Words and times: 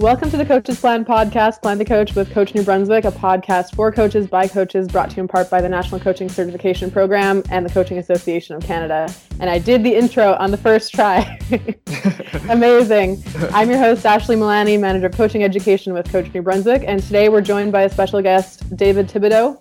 Welcome 0.00 0.30
to 0.30 0.38
the 0.38 0.46
Coaches 0.46 0.80
Plan 0.80 1.04
podcast, 1.04 1.60
Plan 1.60 1.76
du 1.76 1.84
coach 1.84 2.14
with 2.14 2.32
Coach 2.32 2.54
New 2.54 2.62
Brunswick, 2.62 3.04
a 3.04 3.10
podcast 3.10 3.74
for 3.74 3.92
coaches 3.92 4.26
by 4.26 4.48
coaches, 4.48 4.88
brought 4.88 5.10
to 5.10 5.16
you 5.16 5.20
in 5.20 5.28
part 5.28 5.50
by 5.50 5.60
the 5.60 5.68
National 5.68 6.00
Coaching 6.00 6.26
Certification 6.26 6.90
Program 6.90 7.42
and 7.50 7.66
the 7.66 7.70
Coaching 7.70 7.98
Association 7.98 8.56
of 8.56 8.62
Canada. 8.62 9.12
And 9.40 9.50
I 9.50 9.58
did 9.58 9.84
the 9.84 9.94
intro 9.94 10.36
on 10.36 10.52
the 10.52 10.56
first 10.56 10.94
try. 10.94 11.38
Amazing. 12.48 13.22
I'm 13.52 13.68
your 13.68 13.78
host, 13.78 14.06
Ashley 14.06 14.36
Milani, 14.36 14.80
Manager 14.80 15.08
of 15.08 15.12
Coaching 15.12 15.44
Education 15.44 15.92
with 15.92 16.10
Coach 16.10 16.32
New 16.32 16.40
Brunswick. 16.40 16.82
And 16.86 17.02
today 17.02 17.28
we're 17.28 17.42
joined 17.42 17.70
by 17.70 17.82
a 17.82 17.90
special 17.90 18.22
guest, 18.22 18.74
David 18.74 19.06
Thibodeau. 19.06 19.60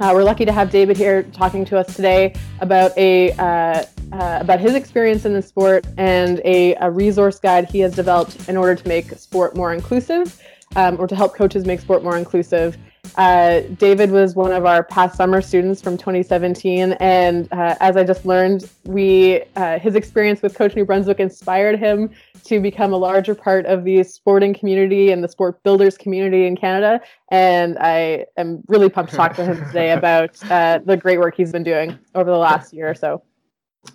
Uh, 0.00 0.10
we're 0.12 0.24
lucky 0.24 0.44
to 0.44 0.52
have 0.52 0.72
David 0.72 0.96
here 0.96 1.22
talking 1.22 1.64
to 1.66 1.78
us 1.78 1.94
today 1.94 2.34
about 2.58 2.98
a 2.98 3.30
uh, 3.34 3.84
uh, 4.12 4.38
about 4.40 4.60
his 4.60 4.74
experience 4.74 5.24
in 5.24 5.32
the 5.32 5.42
sport 5.42 5.86
and 5.96 6.40
a, 6.44 6.74
a, 6.76 6.90
resource 6.90 7.38
guide 7.38 7.68
he 7.70 7.80
has 7.80 7.94
developed 7.94 8.48
in 8.48 8.56
order 8.56 8.74
to 8.74 8.88
make 8.88 9.10
sport 9.18 9.56
more 9.56 9.72
inclusive 9.72 10.40
um, 10.76 10.98
or 10.98 11.06
to 11.06 11.14
help 11.14 11.34
coaches 11.34 11.64
make 11.64 11.80
sport 11.80 12.02
more 12.02 12.16
inclusive. 12.16 12.76
Uh, 13.16 13.60
David 13.78 14.10
was 14.10 14.34
one 14.34 14.52
of 14.52 14.66
our 14.66 14.82
past 14.82 15.16
summer 15.16 15.40
students 15.40 15.80
from 15.80 15.96
2017, 15.96 16.92
and 17.00 17.48
uh, 17.52 17.74
as 17.80 17.96
I 17.96 18.04
just 18.04 18.26
learned, 18.26 18.68
we 18.84 19.42
uh, 19.56 19.78
his 19.78 19.94
experience 19.94 20.42
with 20.42 20.54
Coach 20.54 20.76
New 20.76 20.84
Brunswick 20.84 21.20
inspired 21.20 21.78
him 21.78 22.10
to 22.44 22.60
become 22.60 22.92
a 22.92 22.96
larger 22.96 23.34
part 23.34 23.66
of 23.66 23.84
the 23.84 24.02
sporting 24.02 24.52
community 24.52 25.10
and 25.10 25.22
the 25.22 25.28
sport 25.28 25.62
builders 25.62 25.96
community 25.96 26.46
in 26.46 26.56
Canada. 26.56 27.00
And 27.30 27.78
I 27.78 28.26
am 28.36 28.62
really 28.68 28.88
pumped 28.88 29.12
to 29.12 29.16
talk 29.16 29.34
to 29.36 29.44
him 29.44 29.64
today 29.66 29.92
about 29.98 30.42
uh, 30.50 30.80
the 30.84 30.96
great 30.96 31.18
work 31.18 31.36
he's 31.36 31.52
been 31.52 31.64
doing 31.64 31.98
over 32.14 32.30
the 32.30 32.38
last 32.38 32.72
year 32.72 32.90
or 32.90 32.94
so. 32.94 33.22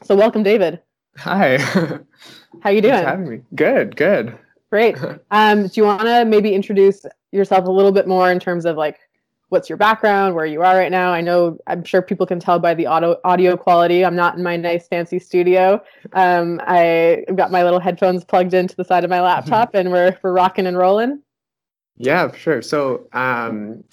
So, 0.01 0.15
welcome, 0.15 0.43
David. 0.43 0.81
Hi. 1.17 1.57
How 2.61 2.69
you 2.69 2.81
doing? 2.81 2.93
Thanks 2.93 3.09
having 3.09 3.29
me. 3.29 3.41
Good. 3.55 3.95
Good. 3.95 4.37
Great. 4.69 4.97
Um, 5.31 5.67
do 5.67 5.81
you 5.81 5.83
want 5.85 6.01
to 6.01 6.25
maybe 6.25 6.53
introduce 6.53 7.05
yourself 7.31 7.67
a 7.67 7.71
little 7.71 7.91
bit 7.91 8.07
more 8.07 8.31
in 8.31 8.39
terms 8.39 8.65
of 8.65 8.77
like 8.77 8.99
what's 9.53 9.69
your 9.69 9.77
background, 9.77 10.33
where 10.33 10.47
you 10.47 10.63
are 10.63 10.75
right 10.75 10.91
now? 10.91 11.11
I 11.13 11.21
know 11.21 11.59
I'm 11.67 11.83
sure 11.83 12.01
people 12.01 12.25
can 12.25 12.39
tell 12.39 12.57
by 12.57 12.73
the 12.73 12.87
audio 12.87 13.19
audio 13.23 13.55
quality. 13.55 14.03
I'm 14.03 14.15
not 14.15 14.35
in 14.35 14.43
my 14.43 14.57
nice 14.57 14.87
fancy 14.87 15.19
studio. 15.19 15.81
Um, 16.13 16.59
I've 16.65 17.35
got 17.35 17.51
my 17.51 17.63
little 17.63 17.79
headphones 17.79 18.23
plugged 18.23 18.55
into 18.55 18.75
the 18.75 18.83
side 18.83 19.03
of 19.03 19.11
my 19.11 19.21
laptop, 19.29 19.75
and 19.75 19.91
we're 19.91 20.17
we're 20.23 20.33
rocking 20.33 20.65
and 20.65 20.77
rolling. 20.77 21.21
Yeah, 21.97 22.31
sure. 22.31 22.63
So 22.63 23.07
um, 23.13 23.83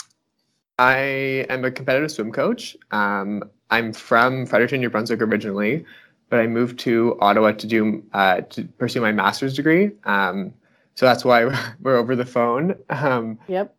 I 0.80 1.44
am 1.50 1.62
a 1.66 1.70
competitive 1.70 2.10
swim 2.10 2.32
coach. 2.32 2.74
Um, 2.90 3.44
I'm 3.68 3.92
from 3.92 4.46
Fredericton, 4.46 4.80
New 4.80 4.88
Brunswick 4.88 5.20
originally, 5.20 5.84
but 6.30 6.40
I 6.40 6.46
moved 6.46 6.78
to 6.80 7.18
Ottawa 7.20 7.52
to 7.52 7.66
do 7.66 8.02
uh, 8.14 8.40
to 8.40 8.64
pursue 8.64 9.02
my 9.02 9.12
master's 9.12 9.54
degree. 9.54 9.90
Um, 10.04 10.54
so 10.94 11.04
that's 11.04 11.22
why 11.22 11.44
we're 11.82 11.98
over 11.98 12.16
the 12.16 12.24
phone. 12.24 12.76
Um, 12.88 13.38
yep. 13.46 13.76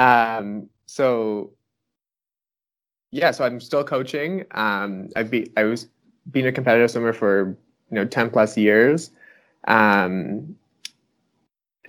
Um, 0.00 0.68
so 0.86 1.52
yeah, 3.12 3.30
so 3.30 3.44
I'm 3.44 3.60
still 3.60 3.84
coaching. 3.84 4.44
Um, 4.50 5.08
I 5.14 5.22
be 5.22 5.52
I 5.56 5.62
was 5.62 5.86
being 6.32 6.48
a 6.48 6.52
competitive 6.52 6.90
swimmer 6.90 7.12
for 7.12 7.56
you 7.90 7.94
know 7.94 8.04
ten 8.04 8.28
plus 8.28 8.56
years. 8.56 9.12
Um, 9.68 10.56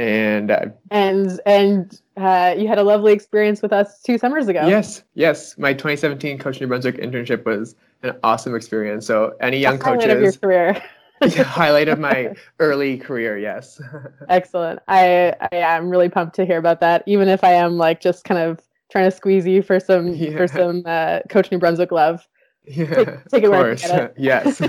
and 0.01 0.49
uh, 0.49 0.65
and 0.89 1.39
and 1.45 2.01
uh, 2.17 2.55
you 2.57 2.67
had 2.67 2.79
a 2.79 2.83
lovely 2.83 3.13
experience 3.13 3.61
with 3.61 3.71
us 3.71 4.01
two 4.01 4.17
summers 4.17 4.47
ago. 4.47 4.67
Yes, 4.67 5.03
yes. 5.13 5.57
My 5.59 5.73
2017 5.73 6.39
Coach 6.39 6.59
New 6.59 6.67
Brunswick 6.67 6.97
internship 6.97 7.45
was 7.45 7.75
an 8.01 8.17
awesome 8.23 8.55
experience. 8.55 9.05
So 9.05 9.35
any 9.41 9.59
young 9.59 9.77
the 9.77 9.83
coaches, 9.83 10.05
highlight 10.05 10.17
of 10.17 10.23
your 10.23 10.33
career. 10.33 10.83
highlight 11.43 11.87
of 11.87 11.99
my 11.99 12.33
early 12.59 12.97
career, 12.97 13.37
yes. 13.37 13.79
Excellent. 14.29 14.79
I 14.87 15.35
I 15.51 15.55
am 15.57 15.89
really 15.89 16.09
pumped 16.09 16.35
to 16.37 16.45
hear 16.45 16.57
about 16.57 16.79
that. 16.79 17.03
Even 17.05 17.27
if 17.27 17.43
I 17.43 17.51
am 17.51 17.77
like 17.77 18.01
just 18.01 18.23
kind 18.23 18.41
of 18.41 18.59
trying 18.91 19.05
to 19.05 19.15
squeeze 19.15 19.45
you 19.45 19.61
for 19.61 19.79
some 19.79 20.07
yeah. 20.15 20.35
for 20.35 20.47
some 20.47 20.81
uh, 20.87 21.19
Coach 21.29 21.51
New 21.51 21.59
Brunswick 21.59 21.91
love. 21.91 22.27
Yeah, 22.65 22.85
take, 22.85 23.25
take 23.29 23.43
of 23.43 23.51
course. 23.51 23.85
It. 23.85 24.13
yes. 24.17 24.61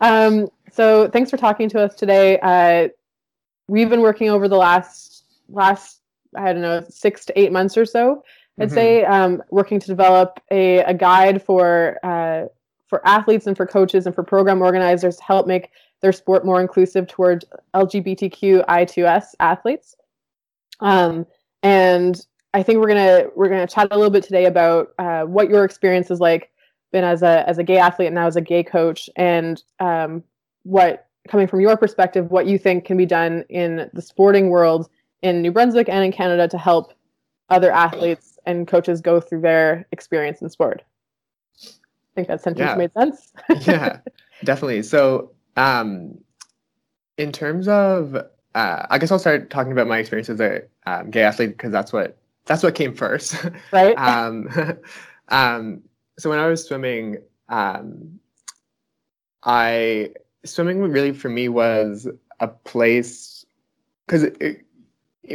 um, 0.00 0.48
so 0.72 1.08
thanks 1.08 1.30
for 1.30 1.36
talking 1.36 1.68
to 1.68 1.80
us 1.80 1.94
today. 1.94 2.38
Uh, 2.40 2.88
we've 3.70 3.88
been 3.88 4.00
working 4.00 4.28
over 4.28 4.48
the 4.48 4.56
last 4.56 5.24
last 5.48 6.00
I 6.36 6.52
don't 6.52 6.62
know 6.62 6.84
six 6.88 7.24
to 7.26 7.38
eight 7.40 7.52
months 7.52 7.76
or 7.76 7.86
so. 7.86 8.24
I'd 8.58 8.66
mm-hmm. 8.66 8.74
say 8.74 9.04
um, 9.04 9.42
working 9.50 9.78
to 9.78 9.86
develop 9.86 10.40
a, 10.50 10.78
a 10.78 10.92
guide 10.92 11.42
for 11.42 11.98
uh, 12.04 12.46
for 12.88 13.06
athletes 13.06 13.46
and 13.46 13.56
for 13.56 13.66
coaches 13.66 14.06
and 14.06 14.14
for 14.14 14.24
program 14.24 14.60
organizers 14.60 15.16
to 15.16 15.22
help 15.22 15.46
make 15.46 15.70
their 16.02 16.12
sport 16.12 16.44
more 16.44 16.60
inclusive 16.60 17.06
towards 17.06 17.44
LGBTQ 17.74 18.66
I2S 18.66 19.34
athletes. 19.38 19.94
Um, 20.80 21.26
and 21.62 22.20
I 22.52 22.64
think 22.64 22.80
we're 22.80 22.88
gonna 22.88 23.26
we're 23.36 23.48
gonna 23.48 23.68
chat 23.68 23.88
a 23.92 23.96
little 23.96 24.10
bit 24.10 24.24
today 24.24 24.46
about 24.46 24.88
uh, 24.98 25.22
what 25.22 25.48
your 25.48 25.64
experience 25.64 26.10
is 26.10 26.18
like 26.18 26.50
been 26.90 27.04
as 27.04 27.22
a 27.22 27.48
as 27.48 27.58
a 27.58 27.64
gay 27.64 27.78
athlete 27.78 28.08
and 28.08 28.16
now 28.16 28.26
as 28.26 28.34
a 28.34 28.40
gay 28.40 28.64
coach, 28.64 29.08
and 29.14 29.62
um, 29.78 30.24
what 30.64 31.06
coming 31.30 31.46
from 31.46 31.60
your 31.60 31.76
perspective, 31.76 32.30
what 32.30 32.46
you 32.46 32.58
think 32.58 32.84
can 32.84 32.96
be 32.96 33.06
done 33.06 33.44
in 33.48 33.88
the 33.94 34.02
sporting 34.02 34.50
world 34.50 34.90
in 35.22 35.40
New 35.40 35.52
Brunswick 35.52 35.88
and 35.88 36.04
in 36.04 36.10
Canada 36.10 36.48
to 36.48 36.58
help 36.58 36.92
other 37.48 37.70
athletes 37.70 38.38
and 38.46 38.66
coaches 38.66 39.00
go 39.00 39.20
through 39.20 39.40
their 39.40 39.86
experience 39.92 40.42
in 40.42 40.50
sport. 40.50 40.82
I 41.62 41.68
think 42.16 42.28
that 42.28 42.42
sentence 42.42 42.68
yeah. 42.68 42.74
made 42.74 42.92
sense. 42.92 43.32
yeah, 43.66 43.98
definitely. 44.44 44.82
So, 44.82 45.30
um, 45.56 46.18
in 47.16 47.30
terms 47.30 47.68
of, 47.68 48.16
uh, 48.16 48.86
I 48.90 48.98
guess 48.98 49.12
I'll 49.12 49.18
start 49.18 49.50
talking 49.50 49.72
about 49.72 49.86
my 49.86 49.98
experience 49.98 50.28
as 50.28 50.40
a 50.40 50.62
um, 50.86 51.10
gay 51.10 51.22
athlete 51.22 51.50
because 51.50 51.70
that's 51.70 51.92
what 51.92 52.16
that's 52.46 52.62
what 52.62 52.74
came 52.74 52.94
first. 52.94 53.36
Right. 53.72 53.94
um, 53.96 54.48
um, 55.28 55.82
so 56.18 56.30
when 56.30 56.40
I 56.40 56.48
was 56.48 56.64
swimming, 56.64 57.18
um, 57.48 58.18
I 59.44 60.10
swimming 60.44 60.80
really 60.80 61.12
for 61.12 61.28
me 61.28 61.48
was 61.48 62.08
a 62.40 62.48
place 62.48 63.44
because 64.06 64.30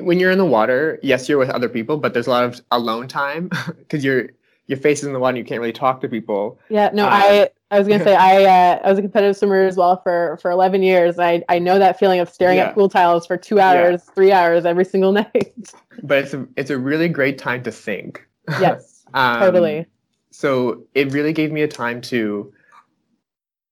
when 0.01 0.19
you're 0.19 0.31
in 0.31 0.37
the 0.37 0.45
water, 0.45 0.99
yes, 1.01 1.29
you're 1.29 1.37
with 1.37 1.49
other 1.49 1.69
people, 1.69 1.97
but 1.97 2.13
there's 2.13 2.27
a 2.27 2.31
lot 2.31 2.43
of 2.43 2.61
alone 2.71 3.07
time 3.07 3.49
because 3.77 4.03
your 4.03 4.29
your 4.67 4.77
face 4.79 4.99
is 4.99 5.05
in 5.05 5.13
the 5.13 5.19
water. 5.19 5.37
You 5.37 5.45
can't 5.45 5.61
really 5.61 5.73
talk 5.73 6.01
to 6.01 6.09
people. 6.09 6.59
Yeah, 6.69 6.89
no, 6.93 7.05
uh, 7.05 7.09
I 7.11 7.49
I 7.71 7.79
was 7.79 7.87
gonna 7.87 8.03
say 8.03 8.15
I 8.19 8.43
uh, 8.43 8.79
I 8.83 8.89
was 8.89 8.99
a 8.99 9.01
competitive 9.01 9.37
swimmer 9.37 9.61
as 9.61 9.77
well 9.77 10.01
for 10.01 10.37
for 10.41 10.51
11 10.51 10.83
years. 10.83 11.19
I 11.19 11.43
I 11.49 11.59
know 11.59 11.79
that 11.79 11.99
feeling 11.99 12.19
of 12.19 12.29
staring 12.29 12.57
yeah. 12.57 12.65
at 12.65 12.75
pool 12.75 12.89
tiles 12.89 13.25
for 13.25 13.37
two 13.37 13.59
hours, 13.59 14.03
yeah. 14.05 14.13
three 14.13 14.31
hours 14.31 14.65
every 14.65 14.85
single 14.85 15.11
night. 15.23 15.73
but 16.03 16.23
it's 16.23 16.33
a 16.33 16.47
it's 16.57 16.69
a 16.69 16.77
really 16.77 17.07
great 17.07 17.37
time 17.37 17.63
to 17.63 17.71
think. 17.71 18.27
Yes, 18.59 19.05
um, 19.13 19.39
totally. 19.39 19.85
So 20.31 20.83
it 20.93 21.13
really 21.13 21.31
gave 21.31 21.51
me 21.51 21.61
a 21.61 21.67
time 21.67 22.01
to 22.01 22.51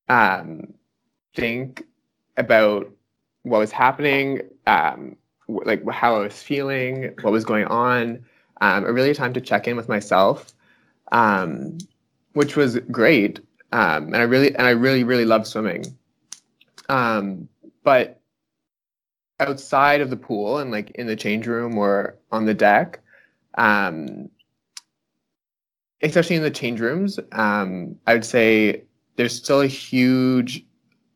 um 0.09 0.73
think 1.33 1.83
about 2.37 2.91
what 3.43 3.59
was 3.59 3.71
happening, 3.71 4.41
um, 4.67 5.15
like 5.47 5.87
how 5.89 6.15
I 6.15 6.19
was 6.19 6.41
feeling, 6.41 7.13
what 7.21 7.31
was 7.31 7.45
going 7.45 7.65
on. 7.65 8.23
Um, 8.61 8.85
a 8.85 8.93
really 8.93 9.13
time 9.13 9.33
to 9.33 9.41
check 9.41 9.67
in 9.67 9.75
with 9.75 9.89
myself, 9.89 10.53
um, 11.11 11.77
which 12.33 12.55
was 12.55 12.79
great. 12.91 13.39
Um, 13.71 14.05
and 14.05 14.17
I 14.17 14.21
really 14.21 14.55
and 14.55 14.65
I 14.65 14.71
really 14.71 15.03
really 15.03 15.25
love 15.25 15.45
swimming. 15.47 15.83
Um, 16.89 17.49
but 17.83 18.21
outside 19.39 19.99
of 19.99 20.09
the 20.09 20.17
pool 20.17 20.59
and 20.59 20.71
like 20.71 20.91
in 20.91 21.07
the 21.07 21.15
change 21.15 21.47
room 21.47 21.77
or 21.77 22.17
on 22.31 22.45
the 22.45 22.53
deck, 22.53 23.01
um, 23.57 24.29
especially 26.01 26.35
in 26.35 26.43
the 26.43 26.51
change 26.51 26.79
rooms, 26.79 27.19
um, 27.31 27.95
I 28.07 28.13
would 28.13 28.25
say 28.25 28.83
there's 29.15 29.35
still 29.35 29.61
a 29.61 29.67
huge 29.67 30.63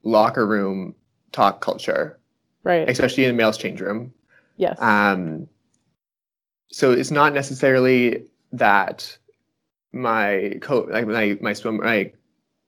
locker 0.03 0.45
room 0.45 0.95
talk 1.31 1.61
culture, 1.61 2.19
right? 2.63 2.89
Especially 2.89 3.25
in 3.25 3.35
the 3.35 3.37
male's 3.37 3.57
change 3.57 3.81
room. 3.81 4.13
Yes. 4.57 4.77
Um, 4.81 5.47
so 6.71 6.91
it's 6.91 7.11
not 7.11 7.33
necessarily 7.33 8.25
that 8.51 9.17
my 9.93 10.57
co 10.61 10.87
like 10.89 11.07
my 11.07 11.37
my 11.41 11.53
swim 11.53 11.77
my 11.77 12.11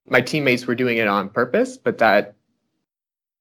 my 0.08 0.22
teammates 0.22 0.66
were 0.66 0.76
doing 0.76 0.98
it 0.98 1.08
on 1.08 1.30
purpose, 1.30 1.78
but 1.78 1.98
that 2.00 2.36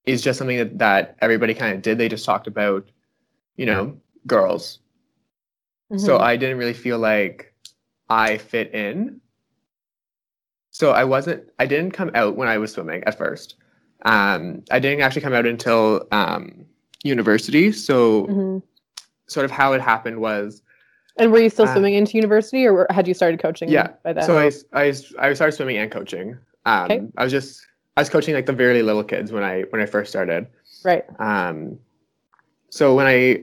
is 0.04 0.22
just 0.22 0.38
something 0.38 0.58
that, 0.58 0.78
that 0.78 1.16
everybody 1.20 1.54
kind 1.54 1.74
of 1.74 1.82
did. 1.82 1.98
They 1.98 2.08
just 2.08 2.24
talked 2.24 2.46
about, 2.46 2.88
you 3.56 3.66
know, 3.66 3.96
girls. 4.26 4.80
Mm-hmm. 5.92 6.04
So 6.04 6.18
I 6.18 6.36
didn't 6.36 6.58
really 6.58 6.74
feel 6.74 6.98
like 6.98 7.54
I 8.08 8.38
fit 8.38 8.74
in. 8.74 9.20
So 10.70 10.90
I 10.90 11.04
wasn't 11.04 11.44
I 11.58 11.66
didn't 11.66 11.92
come 11.92 12.10
out 12.14 12.36
when 12.36 12.48
I 12.48 12.58
was 12.58 12.72
swimming 12.72 13.02
at 13.04 13.18
first. 13.18 13.56
Um, 14.04 14.62
I 14.70 14.78
didn't 14.78 15.00
actually 15.00 15.22
come 15.22 15.32
out 15.32 15.46
until 15.46 16.06
um, 16.12 16.64
university. 17.02 17.72
So, 17.72 18.26
mm-hmm. 18.26 18.58
sort 19.26 19.44
of 19.44 19.50
how 19.50 19.72
it 19.72 19.80
happened 19.80 20.20
was. 20.20 20.62
And 21.16 21.32
were 21.32 21.40
you 21.40 21.50
still 21.50 21.66
uh, 21.66 21.72
swimming 21.72 21.94
into 21.94 22.16
university, 22.16 22.66
or 22.66 22.86
had 22.90 23.08
you 23.08 23.14
started 23.14 23.40
coaching? 23.40 23.68
Yeah. 23.68 23.88
By 24.04 24.12
then? 24.12 24.24
So 24.24 24.38
I, 24.38 24.52
I, 24.72 24.94
I 25.18 25.32
started 25.32 25.52
swimming 25.52 25.78
and 25.78 25.90
coaching. 25.90 26.38
Um, 26.64 26.84
okay. 26.84 27.02
I 27.16 27.24
was 27.24 27.32
just 27.32 27.66
I 27.96 28.00
was 28.00 28.08
coaching 28.08 28.34
like 28.34 28.46
the 28.46 28.52
very 28.52 28.82
little 28.82 29.02
kids 29.02 29.32
when 29.32 29.42
I 29.42 29.62
when 29.70 29.80
I 29.82 29.86
first 29.86 30.10
started. 30.10 30.46
Right. 30.84 31.04
Um, 31.18 31.78
so 32.70 32.94
when 32.94 33.06
I 33.06 33.42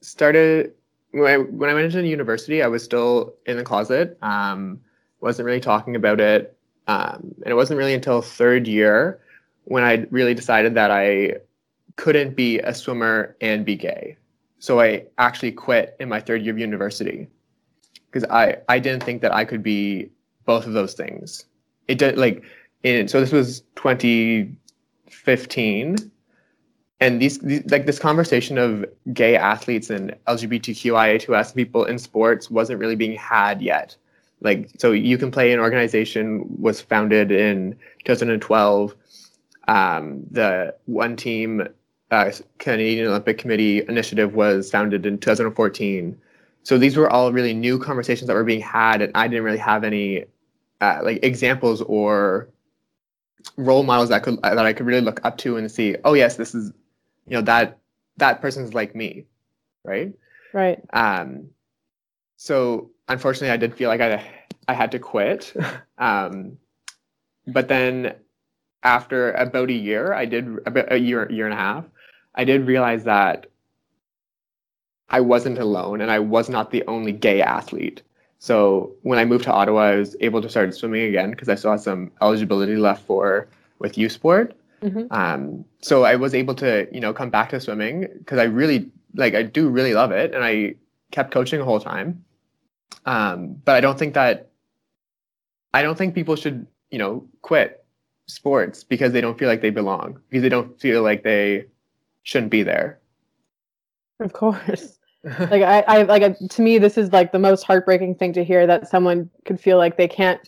started 0.00 0.72
when 1.12 1.32
I, 1.32 1.36
when 1.36 1.70
I 1.70 1.74
went 1.74 1.86
into 1.86 2.04
university, 2.04 2.62
I 2.62 2.66
was 2.66 2.82
still 2.82 3.34
in 3.46 3.56
the 3.56 3.62
closet. 3.62 4.18
Um, 4.22 4.80
wasn't 5.20 5.46
really 5.46 5.60
talking 5.60 5.94
about 5.94 6.20
it, 6.20 6.58
um, 6.88 7.32
and 7.42 7.46
it 7.46 7.54
wasn't 7.54 7.78
really 7.78 7.94
until 7.94 8.20
third 8.20 8.66
year 8.66 9.20
when 9.64 9.82
I 9.82 10.06
really 10.10 10.34
decided 10.34 10.74
that 10.74 10.90
I 10.90 11.36
couldn't 11.96 12.36
be 12.36 12.58
a 12.60 12.74
swimmer 12.74 13.36
and 13.40 13.64
be 13.64 13.76
gay. 13.76 14.18
So 14.58 14.80
I 14.80 15.04
actually 15.18 15.52
quit 15.52 15.96
in 16.00 16.08
my 16.08 16.20
third 16.20 16.42
year 16.42 16.52
of 16.52 16.58
university 16.58 17.28
because 18.10 18.28
I 18.30 18.56
I 18.68 18.78
didn't 18.78 19.04
think 19.04 19.22
that 19.22 19.34
I 19.34 19.44
could 19.44 19.62
be 19.62 20.10
both 20.44 20.66
of 20.66 20.72
those 20.72 20.94
things. 20.94 21.44
It 21.88 21.98
did 21.98 22.16
like 22.16 22.44
in 22.82 23.08
so 23.08 23.20
this 23.20 23.32
was 23.32 23.60
2015 23.76 25.96
and 27.00 27.20
these, 27.20 27.38
these, 27.40 27.68
like 27.70 27.86
this 27.86 27.98
conversation 27.98 28.56
of 28.56 28.84
gay 29.12 29.36
athletes 29.36 29.90
and 29.90 30.14
LGBTQIA2S 30.26 31.54
people 31.54 31.84
in 31.84 31.98
sports 31.98 32.50
wasn't 32.50 32.78
really 32.78 32.96
being 32.96 33.16
had 33.16 33.60
yet. 33.60 33.96
Like 34.40 34.70
so, 34.78 34.92
You 34.92 35.18
Can 35.18 35.30
Play 35.30 35.52
an 35.52 35.60
organization 35.60 36.44
was 36.58 36.80
founded 36.80 37.30
in 37.30 37.76
2012. 38.04 38.94
Um, 39.68 40.24
the 40.30 40.74
one 40.86 41.16
team 41.16 41.68
uh, 42.10 42.32
Canadian 42.58 43.08
Olympic 43.08 43.38
Committee 43.38 43.82
initiative 43.88 44.34
was 44.34 44.70
founded 44.70 45.06
in 45.06 45.18
2014. 45.18 46.18
So 46.62 46.78
these 46.78 46.96
were 46.96 47.10
all 47.10 47.32
really 47.32 47.54
new 47.54 47.78
conversations 47.78 48.28
that 48.28 48.34
were 48.34 48.44
being 48.44 48.60
had, 48.60 49.02
and 49.02 49.12
I 49.14 49.28
didn't 49.28 49.44
really 49.44 49.58
have 49.58 49.84
any 49.84 50.24
uh, 50.80 51.00
like 51.02 51.20
examples 51.22 51.82
or 51.82 52.48
role 53.56 53.82
models 53.82 54.08
that 54.08 54.22
could 54.22 54.40
that 54.42 54.58
I 54.58 54.72
could 54.72 54.86
really 54.86 55.02
look 55.02 55.20
up 55.24 55.36
to 55.38 55.56
and 55.56 55.70
see. 55.70 55.96
Oh 56.04 56.14
yes, 56.14 56.36
this 56.36 56.54
is 56.54 56.72
you 57.26 57.34
know 57.34 57.42
that 57.42 57.78
that 58.16 58.40
person's 58.40 58.74
like 58.74 58.94
me 58.94 59.24
right 59.84 60.12
right 60.52 60.80
um 60.92 61.48
so 62.36 62.90
unfortunately 63.08 63.50
i 63.50 63.56
did 63.56 63.74
feel 63.74 63.88
like 63.88 64.00
i 64.00 64.24
i 64.68 64.72
had 64.72 64.92
to 64.92 64.98
quit 64.98 65.52
um 65.98 66.56
but 67.46 67.68
then 67.68 68.14
after 68.84 69.32
about 69.32 69.70
a 69.70 69.74
year 69.74 70.12
i 70.12 70.24
did 70.24 70.46
about 70.66 70.90
a 70.92 70.98
year 70.98 71.30
year 71.30 71.46
and 71.46 71.54
a 71.54 71.58
half 71.58 71.84
i 72.34 72.44
did 72.44 72.66
realize 72.66 73.04
that 73.04 73.46
i 75.08 75.20
wasn't 75.20 75.58
alone 75.58 76.00
and 76.00 76.10
i 76.10 76.18
was 76.18 76.48
not 76.48 76.70
the 76.70 76.84
only 76.86 77.12
gay 77.12 77.42
athlete 77.42 78.02
so 78.38 78.92
when 79.02 79.18
i 79.18 79.24
moved 79.24 79.44
to 79.44 79.52
ottawa 79.52 79.82
i 79.82 79.96
was 79.96 80.16
able 80.20 80.40
to 80.40 80.48
start 80.48 80.74
swimming 80.74 81.02
again 81.02 81.30
because 81.30 81.48
i 81.48 81.54
still 81.54 81.70
had 81.70 81.80
some 81.80 82.10
eligibility 82.20 82.76
left 82.76 83.04
for 83.06 83.48
with 83.80 83.98
U 83.98 84.08
Sport 84.08 84.54
Mm-hmm. 84.84 85.12
Um, 85.12 85.64
so 85.80 86.04
I 86.04 86.16
was 86.16 86.34
able 86.34 86.54
to, 86.56 86.86
you 86.92 87.00
know, 87.00 87.14
come 87.14 87.30
back 87.30 87.50
to 87.50 87.60
swimming 87.60 88.06
because 88.18 88.38
I 88.38 88.44
really 88.44 88.90
like 89.14 89.34
I 89.34 89.42
do 89.42 89.68
really 89.68 89.94
love 89.94 90.12
it, 90.12 90.34
and 90.34 90.44
I 90.44 90.74
kept 91.10 91.30
coaching 91.30 91.58
the 91.58 91.64
whole 91.64 91.80
time. 91.80 92.24
Um, 93.06 93.54
but 93.64 93.76
I 93.76 93.80
don't 93.80 93.98
think 93.98 94.14
that 94.14 94.50
I 95.72 95.82
don't 95.82 95.96
think 95.96 96.14
people 96.14 96.36
should, 96.36 96.66
you 96.90 96.98
know, 96.98 97.26
quit 97.40 97.83
sports 98.26 98.84
because 98.84 99.12
they 99.12 99.20
don't 99.20 99.38
feel 99.38 99.48
like 99.48 99.60
they 99.60 99.70
belong 99.70 100.18
because 100.28 100.42
they 100.42 100.48
don't 100.48 100.80
feel 100.80 101.02
like 101.02 101.22
they 101.22 101.66
shouldn't 102.22 102.50
be 102.50 102.62
there. 102.62 102.98
Of 104.20 104.32
course. 104.32 104.98
like 105.24 105.62
I, 105.62 105.80
I 105.80 106.02
like 106.02 106.22
uh, 106.22 106.34
to 106.48 106.62
me 106.62 106.78
this 106.78 106.98
is 106.98 107.12
like 107.12 107.32
the 107.32 107.38
most 107.38 107.64
heartbreaking 107.64 108.16
thing 108.16 108.32
to 108.34 108.44
hear 108.44 108.66
that 108.66 108.88
someone 108.88 109.30
could 109.46 109.58
feel 109.58 109.78
like 109.78 109.96
they 109.96 110.08
can't 110.08 110.40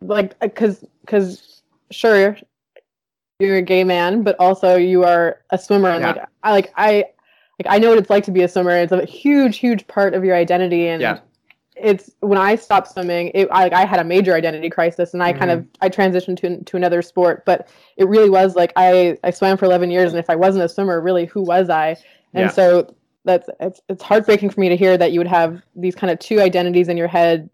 like 0.00 0.34
uh, 0.40 0.46
because 0.46 0.84
because 1.02 1.62
sure 1.90 2.36
you're 3.38 3.56
a 3.56 3.62
gay 3.62 3.84
man, 3.84 4.22
but 4.22 4.36
also 4.38 4.76
you 4.76 5.04
are 5.04 5.40
a 5.50 5.58
swimmer. 5.58 5.90
And 5.90 6.02
yeah. 6.02 6.08
like 6.08 6.28
I 6.42 6.52
like 6.52 6.72
I 6.76 6.94
like 7.58 7.74
I 7.74 7.78
know 7.78 7.90
what 7.90 7.98
it's 7.98 8.10
like 8.10 8.24
to 8.24 8.30
be 8.30 8.42
a 8.42 8.48
swimmer. 8.48 8.76
It's 8.76 8.92
a 8.92 9.04
huge, 9.04 9.58
huge 9.58 9.86
part 9.86 10.14
of 10.14 10.24
your 10.24 10.36
identity. 10.36 10.88
And 10.88 11.02
yeah. 11.02 11.20
It's 11.76 12.10
when 12.20 12.38
I 12.38 12.54
stopped 12.56 12.92
swimming, 12.92 13.30
it 13.34 13.48
I 13.50 13.64
like 13.64 13.72
I 13.72 13.84
had 13.84 14.00
a 14.00 14.04
major 14.04 14.34
identity 14.34 14.70
crisis 14.70 15.14
and 15.14 15.22
I 15.22 15.30
mm-hmm. 15.30 15.38
kind 15.38 15.50
of 15.50 15.60
mm-hmm. 15.60 15.84
I 15.84 15.88
transitioned 15.88 16.36
to 16.38 16.62
to 16.62 16.76
another 16.76 17.02
sport. 17.02 17.44
But 17.44 17.68
it 17.96 18.08
really 18.08 18.30
was 18.30 18.56
like 18.56 18.72
I 18.76 19.18
I 19.24 19.30
swam 19.30 19.56
for 19.56 19.64
eleven 19.64 19.90
years 19.90 20.12
and 20.12 20.18
if 20.18 20.28
I 20.30 20.36
wasn't 20.36 20.64
a 20.64 20.68
swimmer, 20.68 21.00
really 21.00 21.26
who 21.26 21.42
was 21.42 21.70
I? 21.70 21.96
And 22.34 22.46
yeah. 22.46 22.48
so 22.48 22.94
that's 23.24 23.48
it's 23.60 23.80
it's 23.88 24.02
heartbreaking 24.02 24.50
for 24.50 24.60
me 24.60 24.68
to 24.68 24.76
hear 24.76 24.96
that 24.98 25.12
you 25.12 25.20
would 25.20 25.28
have 25.28 25.62
these 25.76 25.94
kind 25.94 26.10
of 26.10 26.18
two 26.18 26.40
identities 26.40 26.88
in 26.88 26.96
your 26.96 27.08
head 27.08 27.48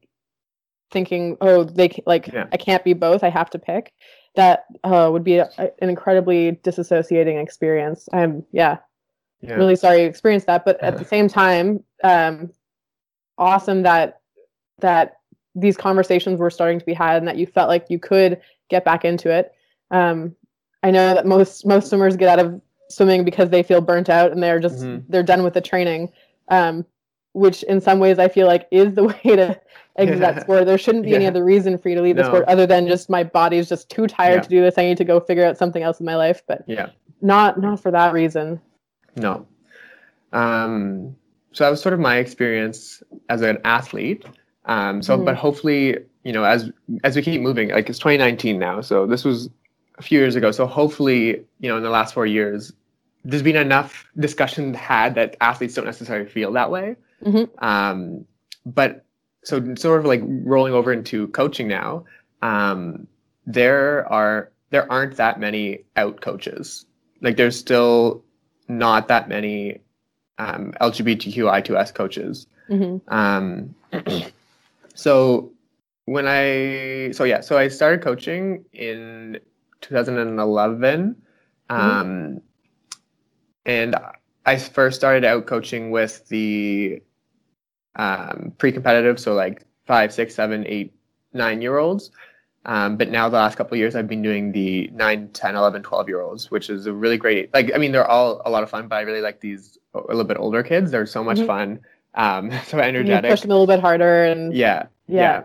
thinking 0.91 1.37
oh 1.43 1.65
they 1.65 2.03
like 2.07 2.29
yeah. 2.29 2.47
i 2.51 2.57
can't 2.57 2.83
be 2.83 2.95
both 2.95 3.23
i 3.23 3.29
have 3.29 3.51
to 3.51 3.59
pick 3.59 3.93
that 4.39 4.67
uh, 4.85 5.09
would 5.13 5.25
be 5.25 5.39
a, 5.39 5.51
an 5.59 5.89
incredibly 5.91 6.53
disassociating 6.63 7.43
experience. 7.43 8.09
I'm 8.13 8.45
yeah, 8.53 8.79
yeah. 9.41 9.55
really 9.55 9.75
sorry 9.75 10.03
you 10.03 10.07
experienced 10.07 10.47
that, 10.47 10.65
but 10.65 10.81
at 10.83 10.97
the 10.97 11.05
same 11.15 11.29
time, 11.29 11.83
um, 12.05 12.51
awesome 13.39 13.83
that 13.83 14.21
that 14.81 15.19
these 15.55 15.77
conversations 15.77 16.39
were 16.39 16.51
starting 16.51 16.79
to 16.79 16.85
be 16.85 16.95
had 16.95 17.17
and 17.17 17.27
that 17.27 17.37
you 17.37 17.47
felt 17.47 17.69
like 17.69 17.87
you 17.89 17.99
could 17.99 18.41
get 18.69 18.85
back 18.85 19.05
into 19.05 19.31
it. 19.31 19.53
Um, 19.91 20.37
I 20.83 20.91
know 20.91 21.15
that 21.15 21.27
most 21.27 21.67
most 21.67 21.89
swimmers 21.89 22.17
get 22.17 22.29
out 22.29 22.45
of 22.45 22.61
swimming 22.91 23.25
because 23.25 23.51
they 23.51 23.63
feel 23.63 23.81
burnt 23.81 24.09
out 24.09 24.33
and 24.33 24.43
they're 24.43 24.61
just 24.61 24.81
mm-hmm. 24.81 25.05
they're 25.09 25.23
done 25.23 25.43
with 25.43 25.55
the 25.55 25.61
training. 25.61 26.13
Um, 26.49 26.87
which 27.33 27.63
in 27.65 27.81
some 27.81 27.99
ways 27.99 28.19
I 28.19 28.29
feel 28.29 28.47
like 28.47 28.67
is 28.71 28.95
the 28.95 29.05
way 29.25 29.37
to 29.37 29.61
exit 29.97 30.19
yeah. 30.19 30.33
that 30.33 30.43
sport. 30.43 30.67
There 30.67 30.79
shouldn't 30.79 31.05
be 31.05 31.11
yeah. 31.11 31.17
any 31.17 31.27
other 31.27 31.45
reason 31.45 31.79
for 31.79 31.89
you 31.89 31.95
to 31.97 32.03
leave 32.03 32.17
no. 32.17 32.23
the 32.23 32.29
sport 32.29 32.45
other 32.49 32.67
than 32.67 32.87
just 32.87 33.11
my 33.11 33.23
body 33.23 33.59
is 33.59 33.69
just 33.69 33.91
too 33.91 34.07
tired 34.07 34.37
yeah. 34.37 34.43
to 34.43 34.49
do 34.49 34.61
this. 34.61 34.79
I 34.79 34.83
need 34.83 34.97
to 34.99 35.05
go 35.05 35.21
figure 35.21 35.45
out 35.45 35.59
something 35.59 35.83
else 35.83 36.01
in 36.01 36.07
my 36.07 36.17
life. 36.17 36.43
But 36.47 36.65
yeah, 36.67 36.91
not 37.21 37.61
not 37.61 37.81
for 37.81 37.91
that 37.91 38.13
reason. 38.13 38.61
No. 39.17 39.47
Um, 40.33 41.17
so 41.59 41.65
that 41.65 41.71
was 41.71 41.83
sort 41.83 41.93
of 41.93 41.99
my 41.99 42.19
experience 42.19 43.03
as 43.31 43.43
an 43.43 43.59
athlete. 43.65 44.25
Um, 44.67 45.03
so, 45.03 45.17
mm-hmm. 45.17 45.25
but 45.25 45.35
hopefully, 45.35 45.97
you 46.23 46.33
know, 46.33 46.45
as 46.45 46.71
as 47.03 47.17
we 47.17 47.23
keep 47.23 47.41
moving, 47.41 47.71
like 47.71 47.91
it's 47.91 47.99
2019 47.99 48.61
now, 48.61 48.81
so 48.81 49.09
this 49.09 49.25
was 49.25 49.51
a 49.99 50.03
few 50.03 50.21
years 50.21 50.37
ago. 50.37 50.53
So 50.53 50.69
hopefully, 50.69 51.43
you 51.59 51.69
know, 51.69 51.77
in 51.77 51.83
the 51.83 51.91
last 51.91 52.15
four 52.15 52.27
years, 52.27 52.73
there's 53.25 53.43
been 53.43 53.57
enough 53.57 54.07
discussion 54.21 54.73
had 54.73 55.17
that 55.17 55.35
athletes 55.41 55.75
don't 55.75 55.85
necessarily 55.85 56.31
feel 56.31 56.53
that 56.53 56.71
way. 56.71 56.95
Mm-hmm. 57.25 57.65
Um, 57.65 58.25
but 58.65 59.05
so 59.43 59.75
sort 59.75 59.99
of 59.99 60.07
like 60.07 60.21
rolling 60.25 60.75
over 60.75 60.93
into 60.93 61.27
coaching 61.29 61.67
now, 61.67 62.05
um, 62.41 63.09
there 63.47 64.07
are 64.13 64.53
there 64.71 64.89
aren't 64.93 65.17
that 65.17 65.41
many 65.41 65.87
out 65.97 66.21
coaches. 66.21 66.87
Like 67.21 67.37
there's 67.37 67.59
still 67.59 68.23
not 68.69 69.09
that 69.09 69.29
many 69.29 69.81
um, 70.39 70.73
LGBTQI2S 70.81 71.95
coaches. 71.95 72.47
Mm-hmm. 72.71 73.13
Um, 73.13 73.75
so 74.95 75.51
when 76.05 76.27
I 76.27 77.11
so 77.13 77.25
yeah, 77.25 77.41
so 77.41 77.59
I 77.59 77.69
started 77.69 78.03
coaching 78.03 78.65
in 78.73 79.39
2011, 79.83 81.17
mm-hmm. 81.71 81.77
um, 81.77 82.41
and 83.67 83.97
I 84.47 84.57
first 84.57 84.97
started 84.97 85.25
out 85.25 85.47
coaching 85.47 85.91
with 85.91 86.27
the 86.29 87.03
um, 87.97 88.53
pre-competitive, 88.59 89.21
so 89.21 89.35
like 89.35 89.65
five, 89.87 90.13
six, 90.13 90.35
seven, 90.35 90.65
eight, 90.67 90.95
nine 91.33 91.61
year 91.61 91.79
olds. 91.79 92.11
Um, 92.69 92.99
but 92.99 93.09
now 93.09 93.31
the 93.31 93.39
last 93.39 93.57
couple 93.57 93.79
years, 93.79 93.97
I've 93.97 94.07
been 94.07 94.21
doing 94.21 94.53
the 94.53 94.91
9, 94.93 95.31
10, 95.33 95.57
11, 95.57 95.83
12 95.83 96.09
year 96.09 96.21
olds, 96.21 96.51
which 96.51 96.69
is 96.69 96.85
a 96.85 96.93
really 96.93 97.17
great. 97.17 97.53
Like, 97.55 97.73
I 97.75 97.79
mean, 97.79 97.93
they're 97.93 98.07
all 98.07 98.43
a 98.45 98.51
lot 98.51 98.63
of 98.63 98.69
fun, 98.69 98.89
but 98.89 98.97
I 98.97 99.01
really 99.01 99.23
like 99.23 99.41
these 99.41 99.79
a 99.95 100.01
little 100.01 100.25
bit 100.25 100.37
older 100.39 100.63
kids. 100.63 100.91
They're 100.91 101.07
so 101.07 101.25
much 101.25 101.39
mm-hmm. 101.39 101.47
fun, 101.47 101.81
um, 102.13 102.53
so 102.67 102.79
energetic. 102.79 103.25
You 103.25 103.33
push 103.33 103.41
them 103.41 103.53
a 103.53 103.55
little 103.55 103.67
bit 103.67 103.81
harder, 103.81 104.25
and 104.25 104.55
yeah, 104.55 104.87
yeah. 105.07 105.45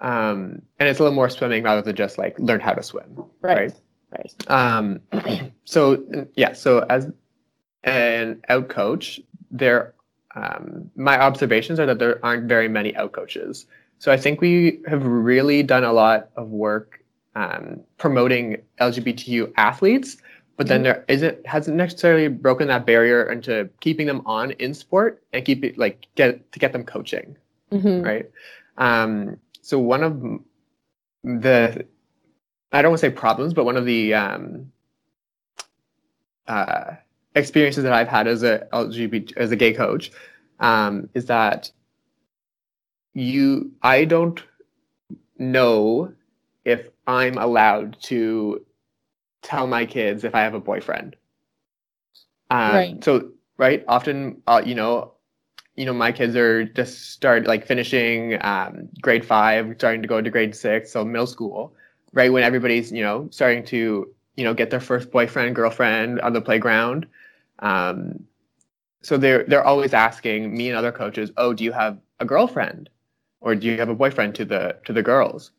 yeah. 0.00 0.28
Um, 0.30 0.62
and 0.78 0.88
it's 0.88 0.98
a 0.98 1.02
little 1.02 1.14
more 1.14 1.28
swimming 1.28 1.62
rather 1.62 1.82
than 1.82 1.94
just 1.94 2.16
like 2.16 2.38
learn 2.38 2.60
how 2.60 2.72
to 2.72 2.82
swim. 2.82 3.22
Right. 3.42 3.70
Right. 4.10 4.32
right. 4.48 4.50
Um, 4.50 5.00
so 5.64 6.02
yeah, 6.36 6.54
so 6.54 6.86
as 6.88 7.10
an 7.84 8.42
out 8.48 8.70
coach, 8.70 9.20
there 9.50 9.92
um, 10.34 10.90
my 10.96 11.20
observations 11.20 11.78
are 11.80 11.86
that 11.86 11.98
there 11.98 12.18
aren't 12.24 12.44
very 12.44 12.68
many 12.68 12.96
out 12.96 13.12
coaches. 13.12 13.66
So 14.06 14.12
I 14.12 14.16
think 14.16 14.40
we 14.40 14.78
have 14.86 15.04
really 15.04 15.64
done 15.64 15.82
a 15.82 15.92
lot 15.92 16.30
of 16.36 16.50
work 16.50 17.02
um, 17.34 17.80
promoting 17.98 18.62
LGBTQ 18.80 19.52
athletes, 19.56 20.18
but 20.56 20.68
then 20.68 20.84
there 20.84 21.04
isn't 21.08 21.44
hasn't 21.44 21.76
necessarily 21.76 22.28
broken 22.28 22.68
that 22.68 22.86
barrier 22.86 23.24
into 23.32 23.68
keeping 23.80 24.06
them 24.06 24.22
on 24.24 24.52
in 24.52 24.74
sport 24.74 25.24
and 25.32 25.44
keep 25.44 25.64
it 25.64 25.76
like 25.76 26.06
get 26.14 26.52
to 26.52 26.60
get 26.60 26.72
them 26.72 26.84
coaching, 26.84 27.36
mm-hmm. 27.72 28.00
right? 28.00 28.30
Um, 28.78 29.38
so 29.60 29.76
one 29.80 30.04
of 30.04 30.22
the 31.24 31.84
I 32.70 32.82
don't 32.82 32.92
want 32.92 33.00
to 33.00 33.06
say 33.08 33.12
problems, 33.12 33.54
but 33.54 33.64
one 33.64 33.76
of 33.76 33.86
the 33.86 34.14
um, 34.14 34.70
uh, 36.46 36.92
experiences 37.34 37.82
that 37.82 37.92
I've 37.92 38.06
had 38.06 38.28
as 38.28 38.44
a 38.44 38.68
LGBT 38.72 39.36
as 39.36 39.50
a 39.50 39.56
gay 39.56 39.72
coach 39.72 40.12
um, 40.60 41.08
is 41.12 41.26
that 41.26 41.72
you 43.16 43.72
I 43.82 44.04
don't 44.04 44.42
know 45.38 46.12
if 46.64 46.88
I'm 47.06 47.38
allowed 47.38 48.00
to 48.04 48.64
tell 49.42 49.66
my 49.66 49.86
kids 49.86 50.24
if 50.24 50.34
I 50.34 50.40
have 50.42 50.54
a 50.54 50.60
boyfriend. 50.60 51.16
Um, 52.50 52.72
Right. 52.72 53.04
So 53.04 53.30
right, 53.58 53.84
often 53.88 54.42
uh, 54.46 54.62
you 54.64 54.74
know, 54.74 55.12
you 55.76 55.86
know, 55.86 55.92
my 55.94 56.12
kids 56.12 56.36
are 56.36 56.64
just 56.64 57.12
start 57.12 57.46
like 57.46 57.66
finishing 57.66 58.38
um, 58.44 58.88
grade 59.02 59.24
five, 59.24 59.74
starting 59.78 60.02
to 60.02 60.08
go 60.08 60.18
into 60.18 60.30
grade 60.30 60.54
six, 60.54 60.92
so 60.92 61.04
middle 61.04 61.26
school, 61.26 61.74
right 62.12 62.32
when 62.32 62.44
everybody's 62.44 62.92
you 62.92 63.02
know 63.02 63.28
starting 63.30 63.64
to 63.66 64.12
you 64.36 64.44
know 64.44 64.54
get 64.54 64.70
their 64.70 64.80
first 64.80 65.10
boyfriend, 65.10 65.56
girlfriend 65.56 66.20
on 66.20 66.32
the 66.34 66.42
playground. 66.42 67.06
Um, 67.60 68.24
so 69.02 69.18
they're 69.18 69.44
they're 69.44 69.64
always 69.64 69.94
asking 69.94 70.56
me 70.56 70.68
and 70.70 70.78
other 70.78 70.92
coaches, 70.92 71.32
"Oh, 71.36 71.54
do 71.54 71.64
you 71.64 71.72
have 71.72 71.98
a 72.20 72.26
girlfriend, 72.26 72.90
or 73.40 73.54
do 73.54 73.66
you 73.66 73.78
have 73.78 73.88
a 73.88 73.94
boyfriend?" 73.94 74.34
To 74.36 74.44
the 74.44 74.76
to 74.84 74.92
the 74.92 75.02
girls. 75.02 75.50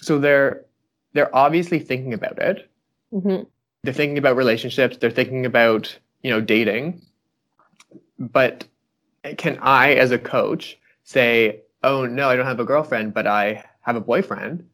So 0.00 0.18
they're 0.18 0.64
they're 1.12 1.34
obviously 1.34 1.78
thinking 1.78 2.14
about 2.14 2.38
it. 2.38 2.70
hmm 3.10 3.42
They're 3.82 3.94
thinking 3.94 4.18
about 4.18 4.36
relationships. 4.36 4.96
They're 4.96 5.10
thinking 5.10 5.46
about 5.46 5.98
you 6.22 6.30
know 6.30 6.40
dating. 6.40 7.02
But 8.18 8.66
can 9.36 9.58
I, 9.60 9.94
as 9.94 10.10
a 10.10 10.18
coach, 10.18 10.78
say, 11.04 11.62
"Oh 11.82 12.06
no, 12.06 12.28
I 12.28 12.36
don't 12.36 12.46
have 12.46 12.60
a 12.60 12.64
girlfriend, 12.64 13.14
but 13.14 13.26
I 13.26 13.64
have 13.82 13.96
a 13.96 14.00
boyfriend"? 14.00 14.68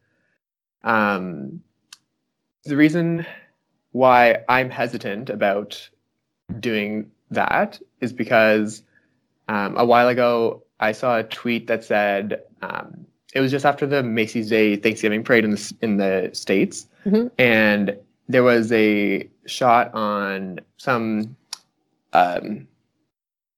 Um, 0.85 1.63
the 2.65 2.77
reason 2.77 3.27
why 3.93 4.45
I'm 4.49 4.71
hesitant 4.71 5.31
about 5.31 5.89
doing 6.61 7.11
that 7.31 7.81
is 8.01 8.13
because 8.13 8.83
um, 9.49 9.77
a 9.77 9.85
while 9.85 10.09
ago 10.09 10.63
I 10.81 10.93
saw 10.93 11.19
a 11.19 11.25
tweet 11.25 11.67
that 11.67 11.85
said 11.85 12.43
um, 12.63 13.07
it 13.35 13.41
was 13.41 13.51
just 13.51 13.67
after 13.67 13.87
the 13.87 14.03
Macy's 14.03 14.49
Day 14.49 14.77
Thanksgiving 14.77 15.23
parade 15.25 15.45
in 15.45 15.51
the 15.53 15.75
in 15.83 15.97
the 15.97 16.31
states, 16.33 16.87
Mhm. 17.07 17.31
and 17.39 17.97
there 18.29 18.43
was 18.43 18.71
a 18.73 19.29
shot 19.47 19.93
on 19.95 20.61
some. 20.77 21.37
Um, 22.13 22.67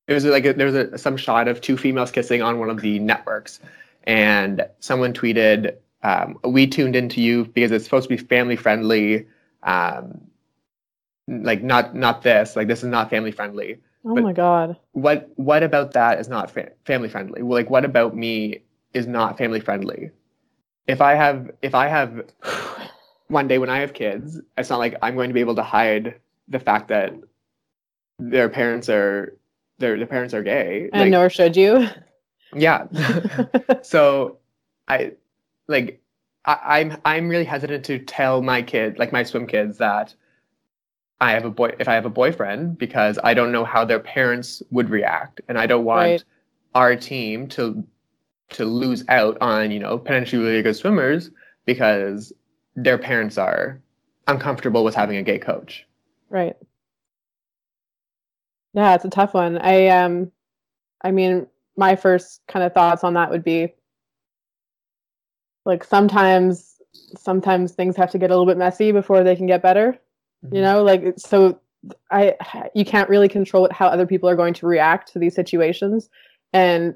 it 0.09 0.15
was 0.15 0.25
like 0.25 0.45
a, 0.45 0.53
there 0.53 0.67
was 0.67 0.75
a, 0.75 0.99
some 0.99 1.17
shot 1.17 1.47
of 1.47 1.61
two 1.61 1.77
females 1.77 2.11
kissing 2.11 2.43
on 2.43 2.59
one 2.59 2.69
of 2.71 2.81
the 2.81 2.99
networks, 2.99 3.61
and 4.05 4.67
someone 4.81 5.12
tweeted, 5.12 5.75
um, 6.03 6.39
"We 6.45 6.67
tuned 6.67 6.97
into 6.97 7.21
you 7.21 7.45
because 7.47 7.71
it's 7.71 7.85
supposed 7.85 8.09
to 8.09 8.17
be 8.17 8.23
family 8.23 8.57
friendly." 8.57 9.27
Um, 9.62 10.21
like 11.31 11.63
not 11.63 11.95
not 11.95 12.23
this 12.23 12.57
like 12.57 12.67
this 12.69 12.81
is 12.83 12.89
not 12.89 13.09
family 13.11 13.31
friendly. 13.33 13.79
Oh 14.05 14.15
But- 14.15 14.25
my 14.25 14.33
god. 14.33 14.77
what 14.93 15.31
what 15.37 15.63
about 15.63 15.93
that 15.93 16.19
is 16.21 16.29
not 16.29 16.51
fa- 16.51 16.73
family 16.85 17.09
friendly? 17.09 17.43
Well, 17.43 17.59
like 17.59 17.71
what 17.71 17.85
about 17.85 18.17
me 18.17 18.63
is 18.95 19.07
not 19.07 19.39
family 19.39 19.61
friendly? 19.61 20.11
If 20.87 21.01
i 21.01 21.15
have 21.15 21.51
if 21.63 21.75
i 21.75 21.87
have 21.87 22.25
one 23.29 23.47
day 23.47 23.59
when 23.59 23.71
i 23.71 23.79
have 23.79 23.93
kids 23.93 24.41
it's 24.59 24.71
not 24.71 24.79
like 24.81 24.97
i'm 25.03 25.15
going 25.15 25.29
to 25.31 25.35
be 25.35 25.41
able 25.41 25.55
to 25.55 25.63
hide 25.63 26.17
the 26.49 26.59
fact 26.59 26.89
that 26.89 27.15
their 28.19 28.49
parents 28.49 28.89
are 28.89 29.37
their 29.79 29.97
their 29.97 30.07
parents 30.07 30.35
are 30.35 30.43
gay. 30.43 30.91
And 30.93 31.03
like, 31.03 31.11
nor 31.11 31.31
should 31.31 31.57
you. 31.57 31.87
yeah. 32.55 32.87
So 33.83 34.39
i 34.89 35.13
like 35.69 36.01
I, 36.45 36.81
i'm 36.81 36.97
i'm 37.05 37.29
really 37.29 37.45
hesitant 37.45 37.85
to 37.85 37.99
tell 38.01 38.43
my 38.43 38.63
kid 38.63 38.99
like 38.99 39.13
my 39.13 39.23
swim 39.23 39.47
kids 39.47 39.79
that 39.79 40.15
i 41.21 41.33
have 41.33 41.45
a 41.45 41.50
boy 41.50 41.71
if 41.79 41.89
i 41.89 41.95
have 41.95 42.07
a 42.07 42.11
boyfriend 42.11 42.79
because 42.79 43.19
i 43.25 43.35
don't 43.35 43.53
know 43.53 43.65
how 43.65 43.85
their 43.85 44.00
parents 44.00 44.62
would 44.71 44.91
react 44.91 45.41
and 45.49 45.59
i 45.59 45.67
don't 45.67 45.85
want 45.85 45.99
Right. 46.00 46.25
our 46.75 46.97
team 46.97 47.47
to 47.49 47.85
to 48.50 48.65
lose 48.65 49.05
out 49.09 49.39
on 49.41 49.71
you 49.71 49.79
know 49.79 49.99
potentially 49.99 50.43
really 50.45 50.62
good 50.62 50.77
swimmers 50.77 51.31
because 51.67 52.33
their 52.77 52.99
parents 52.99 53.39
are 53.39 53.81
uncomfortable 54.27 54.85
with 54.85 54.95
having 54.95 55.17
a 55.17 55.23
gay 55.23 55.39
coach 55.39 55.87
Right. 56.29 56.57
Yeah, 58.73 58.95
it's 58.95 59.05
a 59.05 59.11
tough 59.11 59.35
one. 59.35 59.59
I 59.59 59.89
um 59.89 60.31
I 61.03 61.11
mean, 61.11 61.47
my 61.77 61.97
first 61.97 62.43
kind 62.47 62.65
of 62.65 62.73
thoughts 62.73 63.03
on 63.05 63.15
that 63.15 63.31
would 63.31 63.43
be 63.45 63.75
like 65.65 65.85
sometimes 65.85 66.77
sometimes 67.17 67.73
things 67.73 67.97
have 67.97 68.11
to 68.12 68.19
get 68.19 68.31
a 68.31 68.35
little 68.35 68.47
bit 68.47 68.59
messy 68.59 68.93
before 68.93 69.23
they 69.25 69.37
can 69.37 69.47
get 69.47 69.62
better. 69.62 69.99
You 70.50 70.62
know, 70.62 70.82
like 70.82 71.14
so 71.18 71.61
I 72.11 72.35
you 72.75 72.85
can't 72.85 73.09
really 73.09 73.28
control 73.28 73.68
how 73.70 73.88
other 73.88 74.06
people 74.06 74.28
are 74.28 74.37
going 74.37 74.54
to 74.54 74.66
react 74.66 75.12
to 75.12 75.18
these 75.18 75.35
situations. 75.35 76.09
And 76.52 76.94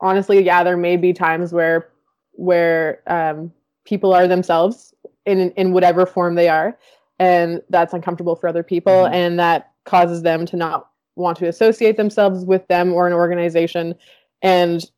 honestly, 0.00 0.42
yeah, 0.44 0.62
there 0.64 0.76
may 0.76 0.96
be 0.96 1.12
times 1.12 1.52
where 1.52 1.88
where 2.32 3.02
um 3.06 3.52
people 3.84 4.12
are 4.12 4.28
themselves 4.28 4.94
in 5.26 5.50
in 5.52 5.72
whatever 5.72 6.06
form 6.06 6.36
they 6.36 6.48
are 6.48 6.78
and 7.18 7.60
that's 7.68 7.92
uncomfortable 7.92 8.36
for 8.36 8.48
other 8.48 8.62
people 8.62 8.92
Mhm. 8.92 9.12
and 9.12 9.40
that 9.40 9.72
causes 9.84 10.22
them 10.22 10.46
to 10.46 10.56
not 10.56 10.88
want 11.16 11.36
to 11.38 11.48
associate 11.48 11.96
themselves 11.96 12.44
with 12.44 12.66
them 12.68 12.92
or 12.92 13.08
an 13.08 13.12
organization 13.12 13.94
and 14.40 14.88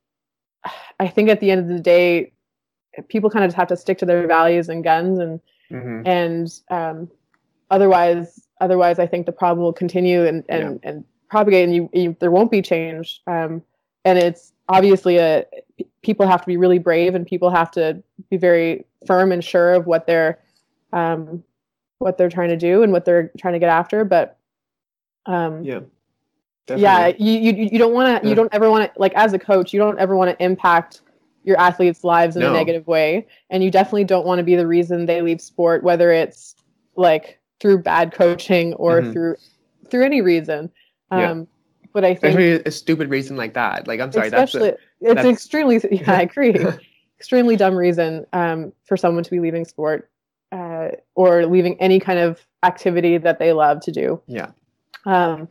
i 0.99 1.09
think 1.09 1.31
at 1.31 1.41
the 1.41 1.51
end 1.51 1.63
of 1.63 1.69
the 1.69 1.81
day 1.81 2.31
people 3.09 3.31
kind 3.31 3.45
of 3.45 3.49
just 3.49 3.57
have 3.57 3.69
to 3.69 3.77
stick 3.77 3.97
to 3.99 4.05
their 4.05 4.27
values 4.27 4.69
and 4.69 4.85
guns 4.85 5.19
and 5.19 5.41
Mhm. 5.71 6.03
and 6.07 6.61
um, 6.71 7.11
otherwise 7.71 8.41
otherwise 8.61 8.99
i 8.99 9.07
think 9.07 9.27
the 9.27 9.33
problem 9.33 9.63
will 9.63 9.73
continue 9.73 10.27
and 10.27 10.45
and, 10.49 10.81
and 10.83 11.05
propagate 11.31 11.65
and 11.65 11.75
you, 11.75 11.89
you 11.93 12.17
there 12.21 12.31
won't 12.31 12.51
be 12.51 12.61
change. 12.61 13.23
Um, 13.27 13.63
and 14.05 14.19
it's 14.19 14.53
obviously 14.69 15.19
a 15.19 15.47
people 16.03 16.27
have 16.27 16.41
to 16.41 16.47
be 16.47 16.57
really 16.57 16.79
brave 16.79 17.15
and 17.15 17.27
people 17.27 17.51
have 17.51 17.71
to 17.71 18.03
be 18.31 18.37
very 18.37 18.85
firm 19.07 19.33
and 19.33 19.43
sure 19.43 19.73
of 19.73 19.87
what 19.87 20.07
they're 20.07 20.41
um, 20.93 21.43
what 21.99 22.19
they're 22.19 22.29
trying 22.29 22.49
to 22.49 22.57
do 22.57 22.83
and 22.83 22.93
what 22.93 23.05
they're 23.05 23.31
trying 23.39 23.55
to 23.55 23.61
get 23.61 23.69
after. 23.69 24.05
But 24.05 24.39
um, 25.27 25.63
yeah 25.63 25.81
yeah 26.77 27.09
you 27.19 27.33
you, 27.33 27.69
you 27.73 27.79
don't 27.79 27.93
want 27.93 28.07
to 28.09 28.27
Yeah. 28.27 28.31
you 28.31 28.37
don't 28.37 28.53
ever 28.53 28.71
want 28.71 28.93
to 28.93 29.01
like 29.01 29.13
as 29.15 29.33
a 29.33 29.39
coach 29.39 29.73
you 29.73 29.81
don't 29.81 29.99
ever 29.99 30.17
want 30.17 30.31
to 30.31 30.45
impact 30.45 31.03
your 31.43 31.59
athletes 31.59 32.05
lives 32.05 32.37
in 32.37 32.43
a 32.43 32.53
negative 32.53 32.87
way. 32.87 33.27
And 33.49 33.65
you 33.65 33.71
definitely 33.71 34.05
don't 34.05 34.27
want 34.27 34.41
to 34.41 34.43
be 34.43 34.57
the 34.57 34.67
reason 34.67 35.07
they 35.07 35.23
leave 35.23 35.41
sport 35.41 35.83
whether 35.83 36.11
it's 36.11 36.55
like 36.97 37.40
through 37.61 37.79
bad 37.79 38.13
coaching 38.13 38.75
or 38.75 39.01
Mhm. 39.03 39.13
through 39.13 39.37
through 39.91 40.05
any 40.05 40.21
reason. 40.23 40.71
Um 41.11 41.21
Yeah. 41.21 41.45
but 41.93 42.05
i 42.05 42.15
think 42.15 42.39
especially 42.39 42.63
a 42.65 42.71
stupid 42.71 43.11
reason 43.11 43.37
like 43.37 43.55
that. 43.55 43.87
Like 43.87 44.01
i'm 44.01 44.13
sorry 44.13 44.29
especially 44.29 44.71
that's 44.71 44.83
it's 45.01 45.15
that's- 45.15 45.27
extremely 45.35 45.81
yeah 45.91 46.13
i 46.13 46.23
agree. 46.31 46.57
Extremely 47.19 47.55
dumb 47.57 47.75
reason 47.77 48.25
um, 48.33 48.73
for 48.85 48.97
someone 48.97 49.23
to 49.25 49.31
be 49.31 49.41
leaving 49.41 49.67
sport 49.67 50.09
uh, 50.53 50.89
or 51.17 51.45
leaving 51.45 51.79
any 51.79 52.01
kind 52.01 52.19
of 52.19 52.47
activity 52.63 53.19
that 53.19 53.39
they 53.39 53.53
love 53.53 53.81
to 53.83 53.93
do. 53.93 54.19
Yeah. 54.27 54.53
Um, 55.05 55.47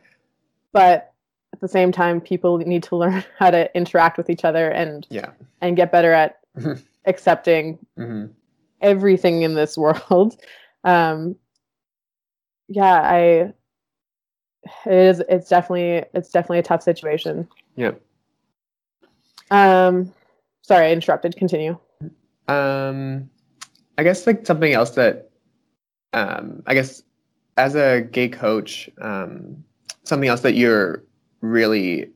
but 0.72 1.13
at 1.54 1.60
the 1.60 1.68
same 1.68 1.92
time 1.92 2.22
people 2.22 2.58
need 2.58 2.82
to 2.84 2.96
learn 3.04 3.24
how 3.38 3.51
to 3.51 3.70
interact 3.78 4.18
with 4.18 4.32
each 4.32 4.44
other 4.46 4.72
and 4.72 5.06
yeah. 5.12 5.30
and 5.62 5.75
get 5.78 5.92
better 5.92 6.12
at 6.12 6.39
accepting 7.06 7.78
hmm 7.96 8.25
everything 8.82 9.44
in 9.44 9.54
this 9.54 9.78
world. 9.78 10.38
Um, 10.86 11.36
yeah 12.70 13.02
i 13.02 13.52
it 14.86 14.94
is 14.94 15.22
it's 15.28 15.50
definitely 15.50 16.04
it's 16.14 16.30
definitely 16.30 16.60
a 16.60 16.64
tough 16.64 16.84
situation 16.84 17.48
yeah 17.76 17.92
um 19.52 20.12
sorry 20.62 20.88
i 20.88 20.92
interrupted 20.92 21.36
continue 21.36 21.78
Um, 22.48 23.30
I 24.00 24.04
guess 24.04 24.26
like 24.26 24.46
something 24.46 24.74
else 24.74 24.92
that, 24.92 25.30
um, 26.14 26.64
I 26.66 26.74
guess 26.74 27.04
as 27.58 27.76
a 27.76 28.02
gay 28.02 28.28
coach, 28.30 28.90
um, 29.02 29.64
something 30.04 30.28
else 30.30 30.42
that 30.42 30.56
you're 30.56 31.04
really 31.42 32.10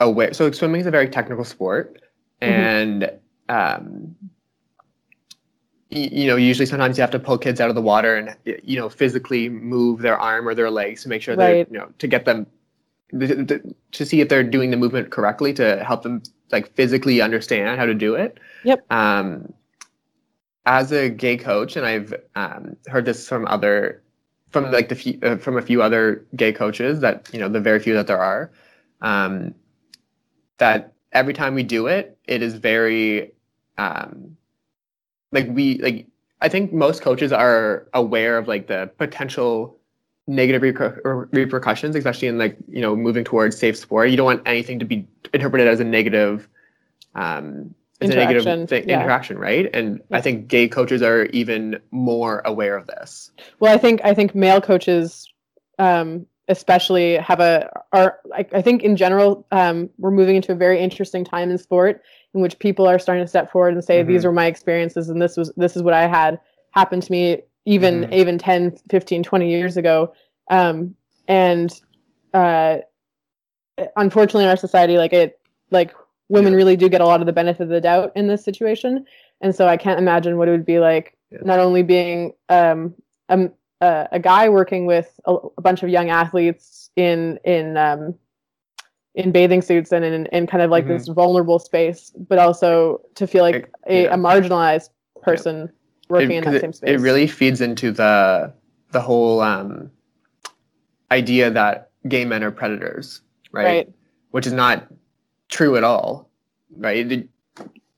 aware. 0.00 0.34
So 0.34 0.50
swimming 0.50 0.82
is 0.82 0.86
a 0.86 0.90
very 0.90 1.08
technical 1.08 1.44
sport, 1.44 2.02
Mhm. 2.42 2.48
and 2.48 3.04
um, 3.48 4.14
y- 4.20 4.27
you 5.90 6.26
know, 6.26 6.36
usually 6.36 6.66
sometimes 6.66 6.98
you 6.98 7.02
have 7.02 7.10
to 7.12 7.18
pull 7.18 7.38
kids 7.38 7.60
out 7.60 7.68
of 7.70 7.74
the 7.74 7.82
water 7.82 8.16
and 8.16 8.36
you 8.44 8.78
know 8.78 8.88
physically 8.88 9.48
move 9.48 10.00
their 10.00 10.18
arm 10.18 10.46
or 10.46 10.54
their 10.54 10.70
legs 10.70 11.02
to 11.02 11.08
make 11.08 11.22
sure 11.22 11.34
they're 11.34 11.58
you 11.58 11.66
know 11.70 11.88
to 11.98 12.06
get 12.06 12.24
them 12.24 12.46
th- 13.18 13.48
th- 13.48 13.62
to 13.92 14.04
see 14.04 14.20
if 14.20 14.28
they're 14.28 14.42
doing 14.42 14.70
the 14.70 14.76
movement 14.76 15.10
correctly 15.10 15.52
to 15.54 15.82
help 15.84 16.02
them 16.02 16.22
like 16.52 16.72
physically 16.74 17.20
understand 17.20 17.78
how 17.78 17.86
to 17.86 17.94
do 17.94 18.14
it. 18.14 18.38
Yep. 18.64 18.90
Um, 18.92 19.52
as 20.66 20.92
a 20.92 21.08
gay 21.08 21.36
coach, 21.36 21.76
and 21.76 21.86
I've 21.86 22.14
um, 22.34 22.76
heard 22.88 23.06
this 23.06 23.26
from 23.26 23.46
other, 23.46 24.02
from 24.50 24.70
like 24.70 24.90
the 24.90 24.94
few, 24.94 25.18
uh, 25.22 25.36
from 25.38 25.56
a 25.56 25.62
few 25.62 25.82
other 25.82 26.26
gay 26.36 26.52
coaches 26.52 27.00
that 27.00 27.30
you 27.32 27.40
know 27.40 27.48
the 27.48 27.60
very 27.60 27.80
few 27.80 27.94
that 27.94 28.06
there 28.06 28.20
are, 28.20 28.50
um, 29.00 29.54
that 30.58 30.92
every 31.12 31.32
time 31.32 31.54
we 31.54 31.62
do 31.62 31.86
it, 31.86 32.18
it 32.24 32.42
is 32.42 32.54
very, 32.54 33.32
um, 33.78 34.36
like 35.32 35.48
we 35.48 35.78
like. 35.78 36.06
I 36.40 36.48
think 36.48 36.72
most 36.72 37.02
coaches 37.02 37.32
are 37.32 37.88
aware 37.94 38.38
of 38.38 38.46
like 38.46 38.68
the 38.68 38.90
potential 38.96 39.76
negative 40.28 40.62
reper- 40.62 41.28
repercussions, 41.32 41.96
especially 41.96 42.28
in 42.28 42.38
like 42.38 42.56
you 42.68 42.80
know 42.80 42.94
moving 42.94 43.24
towards 43.24 43.58
safe 43.58 43.76
sport. 43.76 44.10
You 44.10 44.16
don't 44.16 44.26
want 44.26 44.42
anything 44.46 44.78
to 44.78 44.84
be 44.84 45.06
interpreted 45.34 45.66
as 45.66 45.80
a 45.80 45.84
negative, 45.84 46.48
um, 47.14 47.74
as 48.00 48.10
a 48.10 48.12
Interaction, 48.12 48.44
negative 48.44 48.68
thing, 48.68 48.88
yeah. 48.88 49.00
interaction, 49.00 49.38
right? 49.38 49.68
And 49.74 50.00
I 50.12 50.20
think 50.20 50.46
gay 50.46 50.68
coaches 50.68 51.02
are 51.02 51.24
even 51.26 51.80
more 51.90 52.42
aware 52.44 52.76
of 52.76 52.86
this. 52.86 53.32
Well, 53.58 53.74
I 53.74 53.78
think 53.78 54.00
I 54.04 54.14
think 54.14 54.34
male 54.34 54.60
coaches 54.60 55.26
um, 55.78 56.26
especially 56.48 57.16
have 57.16 57.40
a 57.40 57.70
are 57.92 58.18
I, 58.34 58.46
I 58.52 58.62
think 58.62 58.82
in 58.82 58.96
general 58.96 59.46
um, 59.50 59.90
we're 59.98 60.10
moving 60.10 60.36
into 60.36 60.52
a 60.52 60.54
very 60.54 60.80
interesting 60.80 61.24
time 61.24 61.50
in 61.50 61.58
sport 61.58 62.02
in 62.34 62.40
which 62.40 62.58
people 62.58 62.86
are 62.86 62.98
starting 62.98 63.24
to 63.24 63.28
step 63.28 63.50
forward 63.50 63.74
and 63.74 63.84
say 63.84 64.00
Mm-hmm. 64.00 64.08
these 64.12 64.24
were 64.24 64.32
my 64.32 64.46
experiences 64.46 65.08
and 65.08 65.20
this 65.20 65.36
was 65.36 65.52
this 65.56 65.76
is 65.76 65.82
what 65.82 65.94
I 65.94 66.06
had 66.06 66.38
happen 66.72 67.00
to 67.00 67.12
me 67.12 67.42
even 67.64 68.04
Mhm. 68.04 68.12
even 68.12 68.38
10 68.38 68.76
15 68.90 69.22
20 69.22 69.50
years 69.50 69.76
ago 69.76 70.12
um, 70.50 70.94
and 71.26 71.72
uh, 72.34 72.78
unfortunately 73.96 74.44
in 74.44 74.50
our 74.50 74.56
society 74.56 74.96
like 74.98 75.12
it 75.12 75.38
like 75.70 75.94
women 76.28 76.52
Yeah. 76.52 76.56
really 76.58 76.76
do 76.76 76.88
get 76.88 77.00
a 77.00 77.06
lot 77.06 77.20
of 77.20 77.26
the 77.26 77.32
benefit 77.32 77.62
of 77.62 77.68
the 77.68 77.80
doubt 77.80 78.12
in 78.16 78.26
this 78.26 78.44
situation 78.44 79.04
and 79.40 79.54
so 79.54 79.66
I 79.68 79.76
can't 79.76 79.98
imagine 79.98 80.36
what 80.36 80.48
it 80.48 80.50
would 80.52 80.66
be 80.66 80.78
like 80.78 81.16
Yeah. 81.30 81.38
not 81.42 81.58
only 81.58 81.82
being 81.82 82.32
um, 82.48 82.94
a, 83.28 83.48
a, 83.80 84.08
a 84.12 84.18
guy 84.18 84.48
working 84.48 84.86
with 84.86 85.18
a, 85.26 85.34
a 85.56 85.60
bunch 85.62 85.82
of 85.82 85.88
young 85.88 86.10
athletes 86.10 86.90
in 86.96 87.38
in 87.44 87.76
um, 87.76 88.14
in 89.18 89.32
bathing 89.32 89.60
suits 89.60 89.90
and 89.92 90.04
in, 90.04 90.26
in 90.26 90.46
kind 90.46 90.62
of 90.62 90.70
like 90.70 90.86
this 90.86 91.08
vulnerable 91.08 91.58
space, 91.58 92.12
but 92.28 92.38
also 92.38 93.00
to 93.16 93.26
feel 93.26 93.42
like 93.42 93.56
It- 93.56 93.70
a, 93.86 94.02
yeah. 94.04 94.14
a 94.14 94.16
marginalized 94.16 94.90
person 95.22 95.68
working 96.08 96.30
in 96.38 96.44
that 96.44 96.54
it, 96.54 96.60
same 96.60 96.72
space. 96.72 96.88
it 96.90 97.00
really 97.00 97.26
feeds 97.26 97.60
into 97.60 97.90
the 97.90 98.52
the 98.92 99.00
whole 99.00 99.40
um, 99.40 99.90
idea 101.10 101.50
that 101.50 101.90
gay 102.08 102.24
men 102.24 102.42
are 102.42 102.50
predators, 102.50 103.20
right? 103.52 103.64
right, 103.64 103.88
Which 104.30 104.46
is 104.46 104.52
not 104.52 104.86
true 105.48 105.76
at 105.76 105.84
all, 105.84 106.30
right? 106.76 107.10
It- 107.12 107.28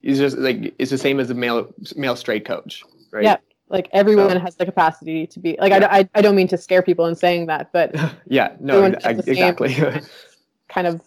it's 0.02 0.18
just 0.18 0.38
like 0.38 0.74
it's 0.78 0.90
the 0.90 0.96
same 0.96 1.20
as 1.20 1.28
a 1.28 1.34
male 1.34 1.70
male 1.94 2.16
straight 2.16 2.46
coach, 2.46 2.82
right? 3.12 3.22
Yeah. 3.24 3.36
like 3.68 3.88
everyone 3.92 4.30
So- 4.30 4.38
has 4.38 4.56
the 4.56 4.64
capacity 4.64 5.26
to 5.26 5.38
be 5.38 5.56
like 5.60 5.70
Yeah. 5.72 5.86
I, 5.90 5.98
I, 5.98 6.08
I 6.14 6.22
don't 6.22 6.34
mean 6.34 6.48
to 6.48 6.56
scare 6.56 6.80
people 6.82 7.04
in 7.06 7.14
saying 7.14 7.46
that, 7.46 7.70
but 7.74 7.94
yeah. 8.26 8.56
No. 8.58 8.76
Everyone 8.82 8.94
ex- 8.94 9.04
has 9.04 9.16
the 9.18 9.22
same- 9.24 9.32
exactly. 9.34 10.00
kind 10.68 10.86
of 10.86 11.02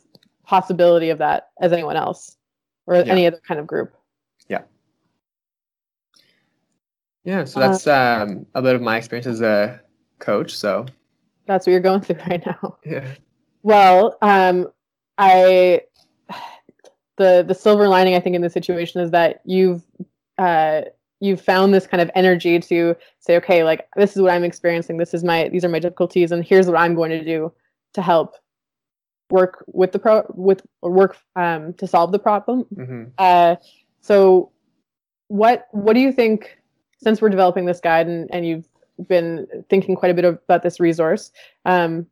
possibility 0.53 1.09
of 1.09 1.17
that 1.17 1.49
as 1.61 1.71
anyone 1.73 1.95
else 1.95 2.37
or 2.85 2.95
Yeah. 2.95 3.01
any 3.13 3.25
other 3.27 3.39
kind 3.47 3.59
of 3.59 3.65
group. 3.65 3.91
yeah. 4.47 4.61
Yeah, 7.23 7.45
so 7.45 7.59
Uh, 7.61 7.67
that's 7.69 7.87
um, 7.87 8.45
a 8.53 8.61
bit 8.61 8.75
of 8.75 8.81
my 8.81 8.97
experience 8.97 9.25
as 9.27 9.41
a 9.41 9.81
coach. 10.19 10.53
So 10.55 10.85
That's 11.47 11.65
what 11.65 11.71
you're 11.71 11.79
going 11.81 12.01
through 12.05 12.17
right 12.29 12.45
now. 12.45 12.77
yeah. 12.85 13.07
Well, 13.63 14.17
um, 14.21 14.67
I 15.17 15.81
the 17.17 17.43
the 17.47 17.53
silver 17.55 17.87
lining 17.87 18.15
I 18.15 18.19
think 18.19 18.35
in 18.35 18.41
this 18.41 18.53
situation 18.53 18.99
is 19.01 19.11
that 19.11 19.41
you've 19.45 19.83
uh, 20.37 20.81
you've 21.21 21.39
found 21.41 21.73
this 21.73 21.87
kind 21.87 22.01
of 22.01 22.09
energy 22.15 22.59
to 22.59 22.95
say, 23.19 23.37
okay, 23.37 23.63
like 23.63 23.87
this 23.95 24.15
is 24.15 24.21
what 24.21 24.31
I'm 24.31 24.43
experiencing. 24.43 24.97
This 24.97 25.13
is 25.13 25.23
my 25.23 25.47
these 25.49 25.63
are 25.63 25.69
my 25.69 25.79
difficulties, 25.79 26.31
and 26.31 26.43
here's 26.43 26.67
what 26.67 26.77
I'm 26.77 26.93
going 26.95 27.11
to 27.11 27.23
do 27.23 27.53
to 27.93 28.01
help 28.01 28.35
work 29.33 29.63
with 29.67 29.91
the 29.91 29.99
pro 29.99 30.23
with 30.35 30.61
or 30.83 30.91
work 30.91 31.17
um, 31.35 31.73
to 31.73 31.87
solve 31.87 32.11
the 32.11 32.19
problem. 32.19 32.59
hmm 32.75 33.03
Uh, 33.17 33.55
so, 34.01 34.51
what 35.27 35.67
what 35.71 35.93
do 35.93 35.99
you 35.99 36.11
think? 36.13 36.59
Since 37.03 37.21
we're 37.21 37.29
developing 37.37 37.65
this 37.65 37.81
guide 37.81 38.07
and, 38.07 38.29
and 38.33 38.47
you've 38.47 38.69
been 39.09 39.45
thinking 39.69 39.93
quite 39.95 40.11
a 40.11 40.13
bit 40.13 40.23
about 40.23 40.63
this 40.63 40.79
resource, 40.79 41.31
um, 41.65 42.07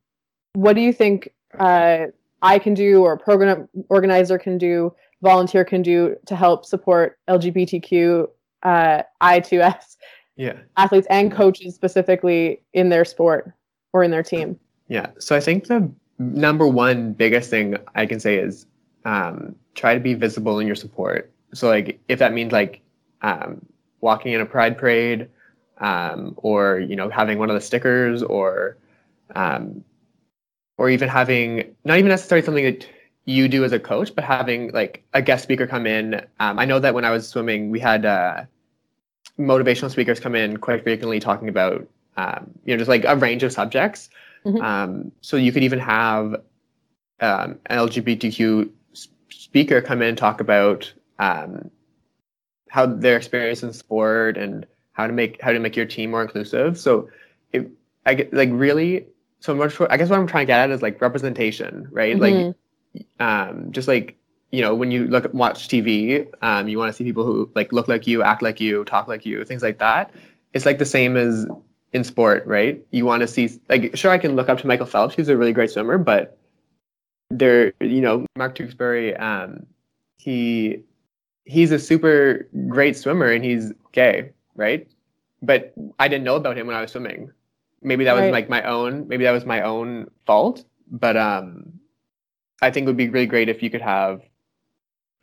what 0.53 0.73
do 0.73 0.81
you 0.81 0.91
think 0.91 1.29
uh, 1.57 2.07
I 2.41 2.59
can 2.59 2.73
do, 2.73 3.01
or 3.03 3.13
a 3.13 3.17
program 3.17 3.69
organizer 3.87 4.37
can 4.37 4.57
do, 4.57 4.93
volunteer 5.21 5.63
can 5.63 5.81
do 5.81 6.17
to 6.25 6.35
help 6.35 6.65
support 6.65 7.17
LGBTQ 7.29 8.27
uh, 8.63 9.03
I2S 9.21 9.95
Yeah. 10.35 10.57
athletes 10.75 11.07
and 11.09 11.31
coaches 11.31 11.73
specifically 11.75 12.63
in 12.73 12.89
their 12.89 13.05
sport 13.05 13.53
or 13.93 14.03
in 14.03 14.11
their 14.11 14.23
team? 14.23 14.59
Yeah. 14.89 15.07
So 15.19 15.35
I 15.37 15.39
think 15.39 15.67
the 15.67 15.89
number 16.21 16.67
one 16.67 17.13
biggest 17.13 17.49
thing 17.49 17.77
I 17.95 18.05
can 18.05 18.19
say 18.19 18.37
is 18.37 18.65
um, 19.05 19.55
try 19.75 19.93
to 19.93 19.99
be 19.99 20.13
visible 20.13 20.59
in 20.59 20.67
your 20.67 20.75
support. 20.75 21.31
So 21.53 21.67
like 21.67 21.99
if 22.07 22.19
that 22.19 22.33
means 22.33 22.51
like 22.51 22.81
um, 23.21 23.65
walking 24.01 24.33
in 24.33 24.41
a 24.41 24.45
pride 24.45 24.77
parade, 24.77 25.29
um, 25.79 26.35
or 26.37 26.79
you 26.79 26.95
know 26.95 27.09
having 27.09 27.39
one 27.39 27.49
of 27.49 27.55
the 27.55 27.61
stickers, 27.61 28.21
or 28.23 28.77
um, 29.35 29.83
or 30.77 30.89
even 30.89 31.09
having 31.09 31.75
not 31.83 31.97
even 31.97 32.09
necessarily 32.09 32.45
something 32.45 32.65
that 32.65 32.87
you 33.25 33.47
do 33.47 33.63
as 33.63 33.71
a 33.71 33.79
coach, 33.79 34.13
but 34.13 34.23
having 34.23 34.71
like 34.71 35.03
a 35.13 35.21
guest 35.21 35.43
speaker 35.43 35.67
come 35.67 35.87
in. 35.87 36.15
Um, 36.39 36.59
I 36.59 36.65
know 36.65 36.79
that 36.79 36.93
when 36.93 37.05
I 37.05 37.11
was 37.11 37.27
swimming, 37.27 37.71
we 37.71 37.79
had 37.79 38.05
uh, 38.05 38.43
motivational 39.39 39.89
speakers 39.89 40.19
come 40.19 40.35
in 40.35 40.57
quite 40.57 40.83
frequently 40.83 41.19
talking 41.19 41.49
about 41.49 41.87
um, 42.17 42.51
you 42.65 42.73
know 42.73 42.77
just 42.77 42.89
like 42.89 43.05
a 43.05 43.15
range 43.15 43.43
of 43.43 43.51
subjects. 43.51 44.09
Mhm. 44.45 44.61
Um, 44.61 45.11
so 45.21 45.37
you 45.37 45.51
could 45.51 45.63
even 45.63 45.79
have 45.79 46.35
um, 47.19 47.59
an 47.67 47.77
LGBTQ 47.77 48.69
speaker 49.29 49.81
come 49.81 50.01
in 50.01 50.09
and 50.09 50.17
talk 50.17 50.41
about 50.41 50.91
um, 51.19 51.69
how 52.69 52.85
their 52.85 53.17
experience 53.17 53.63
in 53.63 53.73
sport 53.73 54.37
and 54.37 54.65
how 54.93 55.07
to 55.07 55.13
make 55.13 55.41
how 55.41 55.51
to 55.51 55.59
make 55.59 55.75
your 55.75 55.85
team 55.85 56.11
more 56.11 56.21
inclusive. 56.21 56.79
So, 56.79 57.09
it, 57.53 57.69
I 58.05 58.13
get 58.15 58.33
like 58.33 58.49
really. 58.51 59.07
So 59.39 59.55
much. 59.55 59.73
For, 59.73 59.91
I 59.91 59.97
guess 59.97 60.09
what 60.09 60.19
I'm 60.19 60.27
trying 60.27 60.43
to 60.43 60.47
get 60.47 60.59
at 60.59 60.69
is 60.69 60.83
like 60.83 61.01
representation, 61.01 61.87
right? 61.91 62.15
Mhm. 62.15 62.55
Like, 62.95 63.05
um, 63.19 63.71
just 63.71 63.87
like 63.87 64.17
you 64.51 64.61
know, 64.61 64.75
when 64.75 64.91
you 64.91 65.07
look 65.07 65.25
at 65.25 65.33
watch 65.33 65.67
TV, 65.67 66.27
um, 66.41 66.67
you 66.67 66.77
want 66.77 66.89
to 66.89 66.93
see 66.93 67.03
people 67.03 67.23
who 67.25 67.49
like 67.55 67.71
look 67.71 67.87
like 67.87 68.05
you, 68.05 68.21
act 68.21 68.41
like 68.41 68.59
you, 68.59 68.83
talk 68.83 69.07
like 69.07 69.25
you, 69.25 69.43
things 69.45 69.63
like 69.63 69.79
that. 69.79 70.11
It's 70.53 70.65
like 70.65 70.77
the 70.77 70.85
same 70.85 71.15
as 71.15 71.47
in 71.93 72.03
sport, 72.03 72.45
right? 72.45 72.83
You 72.91 73.05
want 73.05 73.21
to 73.21 73.27
see 73.27 73.49
like 73.69 73.95
sure 73.95 74.11
I 74.11 74.17
can 74.17 74.35
look 74.35 74.49
up 74.49 74.59
to 74.59 74.67
Michael 74.67 74.85
Phelps, 74.85 75.15
he's 75.15 75.29
a 75.29 75.37
really 75.37 75.53
great 75.53 75.71
swimmer, 75.71 75.97
but 75.97 76.37
there, 77.29 77.73
you 77.79 78.01
know, 78.01 78.25
Mark 78.35 78.55
Tewksbury, 78.55 79.15
um, 79.17 79.65
he 80.17 80.83
he's 81.45 81.71
a 81.71 81.79
super 81.79 82.47
great 82.67 82.95
swimmer 82.97 83.31
and 83.31 83.43
he's 83.43 83.73
gay, 83.91 84.31
right? 84.55 84.87
But 85.41 85.73
I 85.99 86.07
didn't 86.07 86.23
know 86.23 86.35
about 86.35 86.57
him 86.57 86.67
when 86.67 86.75
I 86.75 86.81
was 86.81 86.91
swimming. 86.91 87.31
Maybe 87.81 88.03
that 88.03 88.15
was 88.15 88.31
like 88.31 88.47
my 88.47 88.61
own, 88.61 89.07
maybe 89.07 89.23
that 89.23 89.31
was 89.31 89.45
my 89.45 89.61
own 89.61 90.09
fault. 90.25 90.63
But 90.91 91.17
um, 91.17 91.73
I 92.61 92.69
think 92.69 92.83
it 92.83 92.87
would 92.87 92.97
be 92.97 93.09
really 93.09 93.25
great 93.25 93.49
if 93.49 93.63
you 93.63 93.69
could 93.69 93.81
have 93.81 94.21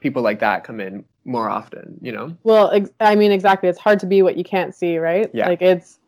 people 0.01 0.23
like 0.23 0.41
that 0.41 0.65
come 0.65 0.81
in 0.81 1.05
more 1.25 1.49
often. 1.49 1.99
You 2.03 2.13
know? 2.13 2.37
Well, 2.43 2.71
ex- 2.73 2.91
I 2.99 3.15
mean, 3.15 3.31
exactly. 3.31 3.69
It's 3.69 3.79
hard 3.79 4.01
to 4.01 4.07
be 4.07 4.23
what 4.23 4.37
you 4.37 4.45
can't 4.45 4.75
see, 4.75 4.99
right? 4.99 5.31
Yeah. 5.33 5.47
Like 5.47 5.63
it's, 5.63 6.01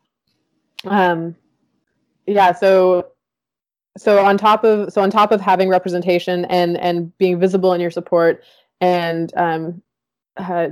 um, 0.84 1.34
yeah. 2.26 2.52
So, 2.52 3.08
so 3.96 4.24
on 4.24 4.38
top 4.38 4.64
of 4.64 4.92
so 4.92 5.02
on 5.02 5.10
top 5.10 5.32
of 5.32 5.40
having 5.40 5.68
representation 5.68 6.44
and 6.46 6.76
and 6.78 7.16
being 7.18 7.38
visible 7.40 7.72
in 7.72 7.80
your 7.80 7.90
support 7.90 8.42
and 8.80 9.32
um, 9.36 9.82
uh, 10.36 10.68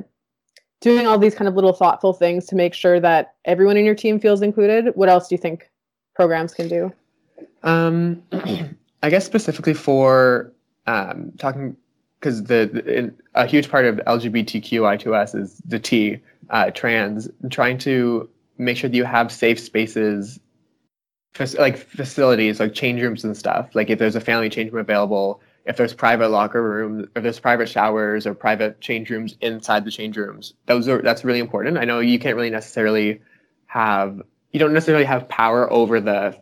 doing 0.81 1.07
all 1.07 1.19
these 1.19 1.35
kind 1.35 1.49
of 1.49 1.55
little 1.55 1.73
thoughtful 1.73 2.13
things 2.13 2.47
to 2.47 2.55
make 2.55 2.75
sure 2.75 3.01
that 3.01 3.35
everyone 3.45 3.77
in 3.77 3.85
your 3.85 3.95
team 3.95 4.21
feels 4.21 4.43
included. 4.43 4.93
What 4.95 5.09
else 5.09 5.29
do 5.29 5.35
you 5.35 5.41
think 5.41 5.71
programs 6.15 6.55
can 6.55 6.69
do? 6.69 6.93
Um, 7.63 8.23
I 9.03 9.11
guess 9.11 9.25
specifically 9.25 9.75
for 9.75 10.53
um, 10.87 11.33
talking 11.39 11.77
because 12.21 12.45
the, 12.45 12.69
the 12.73 12.99
in, 12.99 13.17
a 13.35 13.47
huge 13.47 13.71
part 13.71 13.85
of 13.85 13.97
LGBTQI2S 13.99 15.37
is 15.37 15.63
the 15.65 15.79
T, 15.79 16.19
uh, 16.51 16.71
trans, 16.71 17.29
trying 17.51 17.79
to 17.79 18.29
make 18.59 18.77
sure 18.77 18.91
that 18.91 18.97
you 18.97 19.05
have 19.05 19.33
safe 19.33 19.59
spaces, 19.61 20.39
like 21.59 21.77
facilities, 21.77 22.59
like 22.59 22.75
change 22.75 23.01
rooms 23.01 23.25
and 23.25 23.37
stuff. 23.37 23.75
Like 23.75 23.91
if 23.91 23.99
there's 23.99 24.17
a 24.17 24.21
family 24.21 24.51
change 24.51 24.73
room 24.73 24.81
available, 24.81 25.41
if 25.67 25.77
there's 25.77 25.95
private 25.95 26.31
locker 26.31 26.63
rooms, 26.63 27.07
if 27.15 27.23
there's 27.23 27.39
private 27.39 27.69
showers 27.69 28.27
or 28.27 28.35
private 28.35 28.81
change 28.81 29.11
rooms 29.11 29.37
inside 29.41 29.85
the 29.85 29.91
change 29.91 30.17
rooms, 30.17 30.55
those 30.67 30.89
are 30.89 31.01
that's 31.03 31.25
really 31.25 31.39
important. 31.39 31.79
I 31.79 31.85
know 31.85 32.01
you 32.01 32.19
can't 32.19 32.37
really 32.37 32.51
necessarily 32.51 33.21
have 33.67 34.21
you 34.51 34.59
don't 34.59 34.73
necessarily 34.73 35.05
have 35.05 35.29
power 35.29 35.71
over 35.71 36.01
the 36.01 36.37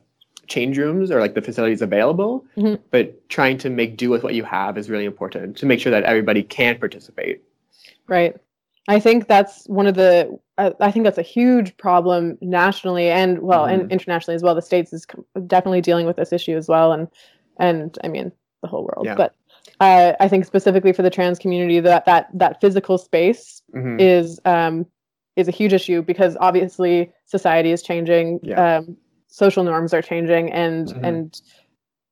change 0.47 0.79
rooms 0.79 1.11
or 1.11 1.19
like 1.21 1.35
the 1.35 1.43
facilities 1.43 1.83
available, 1.83 2.45
Mhm. 2.57 2.79
but 2.93 3.29
trying 3.29 3.59
to 3.59 3.69
make 3.69 3.97
do 3.97 4.11
with 4.11 4.23
what 4.23 4.35
you 4.35 4.45
have 4.45 4.79
is 4.79 4.89
really 4.89 5.05
important 5.05 5.57
to 5.57 5.67
make 5.67 5.81
sure 5.81 5.91
that 5.91 6.05
everybody 6.05 6.45
can 6.45 6.79
participate. 6.79 7.43
Right. 8.07 8.37
I 8.89 9.01
think 9.01 9.27
that's 9.27 9.67
one 9.67 9.87
of 9.87 9.95
the. 9.95 10.39
I 10.59 10.73
I 10.81 10.91
think 10.91 11.05
that's 11.05 11.19
a 11.19 11.23
huge 11.23 11.77
problem 11.77 12.39
nationally 12.41 13.09
and 13.11 13.41
well, 13.41 13.67
and 13.67 13.91
internationally 13.91 14.37
as 14.37 14.43
well. 14.43 14.55
The 14.55 14.63
states 14.63 14.93
is 14.93 15.07
definitely 15.47 15.81
dealing 15.81 16.07
with 16.07 16.17
this 16.17 16.33
issue 16.33 16.57
as 16.57 16.69
well, 16.69 16.93
and 16.93 17.09
and 17.59 17.99
I 18.05 18.09
mean 18.09 18.33
the 18.63 18.69
whole 18.69 18.85
world. 18.85 19.07
Yeah. 19.07 19.15
But 19.17 19.35
uh, 19.81 20.13
I 20.21 20.29
think 20.29 20.45
specifically 20.45 20.93
for 20.93 21.03
the 21.03 21.11
trans 21.11 21.39
community, 21.39 21.81
that 21.81 22.07
that 22.07 22.29
that 22.35 22.61
physical 22.61 22.99
space 22.99 23.61
Mhm. 23.75 24.01
is 24.01 24.41
um, 24.45 24.87
is 25.35 25.49
a 25.49 25.53
huge 25.53 25.73
issue 25.73 26.03
because 26.03 26.37
obviously 26.41 27.11
society 27.25 27.73
is 27.73 27.83
changing, 27.83 28.41
Yeah. 28.43 28.79
um, 28.79 28.97
social 29.27 29.65
norms 29.65 29.93
are 29.93 30.03
changing, 30.03 30.53
and 30.53 30.89
Mhm. 30.89 31.01
and 31.03 31.41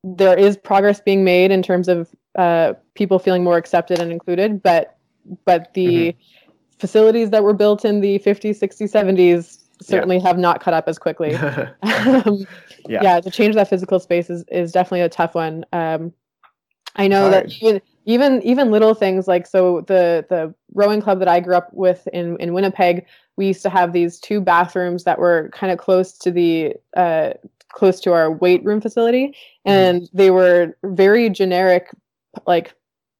there 0.03 0.37
is 0.37 0.57
progress 0.57 0.99
being 1.01 1.23
made 1.23 1.51
in 1.51 1.63
terms 1.63 1.87
of 1.87 2.09
uh, 2.35 2.73
people 2.95 3.17
feeling 3.17 3.43
more 3.45 3.57
accepted 3.57 3.99
and 3.99 4.11
included, 4.11 4.61
but 4.61 4.97
but 5.45 5.73
the 5.73 5.87
Mm-hmm. 6.09 6.44
Facilities 6.79 7.29
that 7.29 7.43
were 7.43 7.53
built 7.53 7.85
in 7.85 8.01
the 8.01 8.19
50s, 8.19 8.59
60s, 8.59 8.91
70s 8.91 9.59
certainly 9.81 10.19
have 10.19 10.37
not 10.37 10.61
caught 10.61 10.73
up 10.73 10.87
as 10.87 10.97
quickly. 10.97 11.35
um, 11.35 12.45
yeah. 12.87 13.01
yeah. 13.01 13.19
to 13.19 13.29
change 13.29 13.55
that 13.55 13.69
physical 13.69 13.99
space 13.99 14.29
is, 14.29 14.43
is 14.51 14.71
definitely 14.71 15.01
a 15.01 15.09
tough 15.09 15.35
one. 15.35 15.65
Um, 15.73 16.13
I 16.95 17.07
know 17.07 17.29
that 17.29 17.51
even 17.61 17.81
even 18.05 18.41
even 18.43 18.71
little 18.71 18.93
things 18.93 19.27
like 19.27 19.47
so 19.47 19.81
the 19.81 20.25
the 20.29 20.53
rowing 20.73 21.01
club 21.01 21.19
that 21.19 21.27
I 21.27 21.39
grew 21.39 21.55
up 21.55 21.73
with 21.73 22.07
in 22.13 22.37
in 22.37 22.53
Winnipeg, 22.53 23.05
we 23.35 23.47
used 23.47 23.61
to 23.63 23.69
have 23.69 23.91
these 23.91 24.19
two 24.19 24.39
bathrooms 24.39 25.03
that 25.03 25.19
were 25.19 25.49
kind 25.53 25.73
of 25.73 25.77
close 25.77 26.17
to 26.19 26.31
the 26.31 26.73
uh, 26.95 27.33
close 27.69 27.99
to 28.01 28.13
our 28.13 28.31
weight 28.31 28.63
room 28.63 28.79
facility, 28.79 29.35
and 29.65 30.09
they 30.13 30.31
were 30.31 30.77
very 30.83 31.29
generic, 31.29 31.89
like 32.47 32.73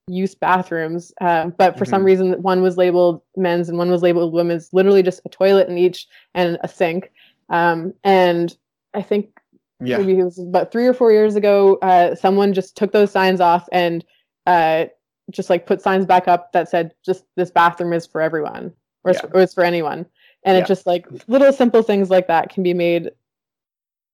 use 0.07 0.35
bathrooms. 0.35 1.11
Uh, 1.21 1.47
but 1.57 1.77
for 1.77 1.85
some 1.85 2.01
Mhm. 2.01 2.05
reason, 2.05 2.41
one 2.41 2.61
was 2.61 2.77
labeled 2.77 3.21
men's 3.35 3.69
and 3.69 3.77
one 3.77 3.89
was 3.89 4.01
labeled 4.01 4.33
women's. 4.33 4.71
Literally 4.73 5.01
just 5.01 5.21
a 5.25 5.29
toilet 5.29 5.67
in 5.67 5.77
each 5.77 6.07
and 6.35 6.57
a 6.61 6.67
sink. 6.67 7.11
Um, 7.49 7.93
and 8.03 8.55
I 8.93 9.01
think 9.01 9.39
Yeah. 9.83 9.97
maybe 9.97 10.19
it 10.19 10.23
was 10.23 10.39
about 10.39 10.71
three 10.71 10.87
or 10.87 10.93
four 10.93 11.11
years 11.11 11.35
ago, 11.35 11.75
uh, 11.81 12.15
someone 12.15 12.53
just 12.53 12.77
took 12.77 12.91
those 12.91 13.11
signs 13.11 13.41
off 13.41 13.67
and 13.71 14.05
uh, 14.45 14.85
just 15.31 15.49
like 15.49 15.65
put 15.65 15.81
signs 15.81 16.05
back 16.05 16.27
up 16.27 16.51
that 16.51 16.69
said, 16.69 16.93
just 17.03 17.25
this 17.35 17.49
bathroom 17.49 17.91
is 17.93 18.05
for 18.05 18.21
everyone 18.21 18.71
or, 19.03 19.11
it's, 19.11 19.21
Yeah. 19.23 19.41
it's 19.41 19.55
for 19.55 19.63
anyone. 19.63 20.05
And 20.43 20.55
Yeah. 20.55 20.63
it 20.63 20.67
just 20.67 20.85
like 20.85 21.07
little 21.27 21.51
simple 21.51 21.81
things 21.81 22.11
like 22.11 22.27
that 22.27 22.49
can 22.49 22.61
be 22.61 22.75
made 22.75 23.09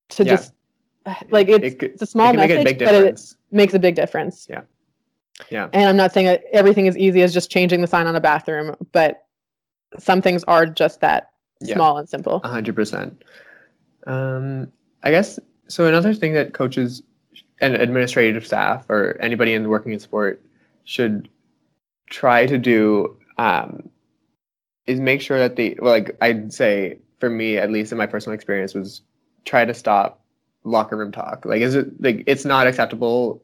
to 0.10 0.24
Yeah. 0.24 0.36
just 0.38 0.54
like 1.32 1.50
it's, 1.50 1.66
It 1.66 1.84
it's 1.84 2.02
a 2.02 2.06
small 2.06 2.30
it 2.34 2.38
message, 2.38 2.80
but 2.80 2.96
it 2.96 3.22
makes 3.52 3.74
a 3.74 3.80
big 3.80 3.96
difference. 3.96 4.48
Yeah. 4.50 4.62
Yeah. 5.50 5.70
And 5.74 5.90
I'm 5.90 5.98
not 5.98 6.14
saying 6.14 6.28
that 6.28 6.44
everything 6.52 6.86
is 6.86 6.98
easy 6.98 7.22
as 7.22 7.34
just 7.34 7.50
changing 7.52 7.82
the 7.82 7.88
sign 7.88 8.08
on 8.08 8.16
a 8.16 8.22
bathroom, 8.22 8.76
but 8.92 9.26
some 9.98 10.22
things 10.22 10.44
are 10.46 10.66
just 10.66 11.02
that 11.02 11.30
Yeah. 11.62 11.76
small 11.76 11.98
and 11.98 12.08
simple. 12.08 12.40
Hundred 12.40 12.76
percent. 12.76 13.24
Um, 14.08 14.72
I 15.04 15.12
guess 15.12 15.40
so. 15.68 15.86
Another 15.86 16.14
thing 16.14 16.34
that 16.34 16.54
coaches 16.54 17.04
and 17.60 17.76
administrative 17.76 18.46
staff 18.46 18.90
or 18.90 19.18
anybody 19.20 19.54
in 19.54 19.70
working 19.70 19.92
in 19.94 20.00
sport 20.00 20.42
should 20.86 21.30
try 22.10 22.46
to 22.46 22.58
do 22.58 23.16
um, 23.38 23.90
is 24.88 25.00
make 25.00 25.22
sure 25.22 25.38
that 25.40 25.56
they 25.56 25.76
well, 25.80 25.92
like 25.94 26.18
I'd 26.22 26.52
say 26.54 26.98
for 27.20 27.30
me 27.30 27.58
at 27.58 27.72
least 27.72 27.92
in 27.92 27.98
my 27.98 28.08
personal 28.08 28.34
experience 28.34 28.74
was 28.74 29.02
try 29.46 29.66
to 29.66 29.74
stop 29.74 30.22
locker 30.64 30.98
room 30.98 31.12
talk. 31.12 31.46
Like, 31.46 31.62
is 31.62 31.76
it 31.76 32.02
like 32.02 32.24
it's 32.28 32.46
not 32.46 32.68
acceptable 32.68 33.44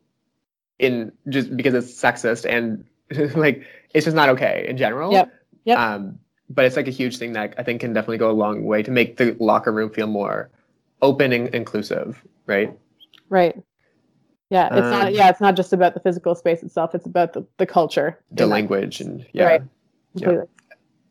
in 0.79 1.11
just 1.29 1.55
because 1.55 1.73
it's 1.73 1.91
sexist 1.91 2.45
and 2.45 2.85
like 3.35 3.63
it's 3.93 4.05
just 4.05 4.15
not 4.15 4.29
okay 4.29 4.65
in 4.67 4.77
general. 4.77 5.11
Yep. 5.11 5.33
Yep. 5.65 5.77
Um, 5.77 6.19
but 6.49 6.65
it's 6.65 6.75
like 6.75 6.87
a 6.87 6.91
huge 6.91 7.17
thing 7.17 7.33
that 7.33 7.53
I 7.57 7.63
think 7.63 7.81
can 7.81 7.93
definitely 7.93 8.19
go 8.19 8.31
a 8.31 8.33
long 8.33 8.63
way 8.63 8.83
to 8.83 8.91
make 8.91 9.17
the 9.17 9.35
locker 9.39 9.71
room 9.71 9.89
feel 9.89 10.07
more 10.07 10.49
open 11.01 11.33
and 11.33 11.53
inclusive, 11.53 12.23
right? 12.45 12.77
Right. 13.29 13.55
Yeah, 14.49 14.67
it's 14.71 14.89
not 14.89 15.07
Um, 15.07 15.13
yeah, 15.13 15.29
it's 15.29 15.41
not 15.41 15.57
just 15.57 15.73
about 15.73 15.93
the 15.93 15.99
physical 15.99 16.33
space 16.35 16.63
itself, 16.63 16.95
it's 16.95 17.05
about 17.05 17.33
the, 17.33 17.45
the 17.57 17.65
culture. 17.65 18.17
The 18.31 18.47
language 18.47 19.01
and 19.01 19.25
yeah, 19.33 19.45
Right. 19.45 19.61
completely. 20.13 20.45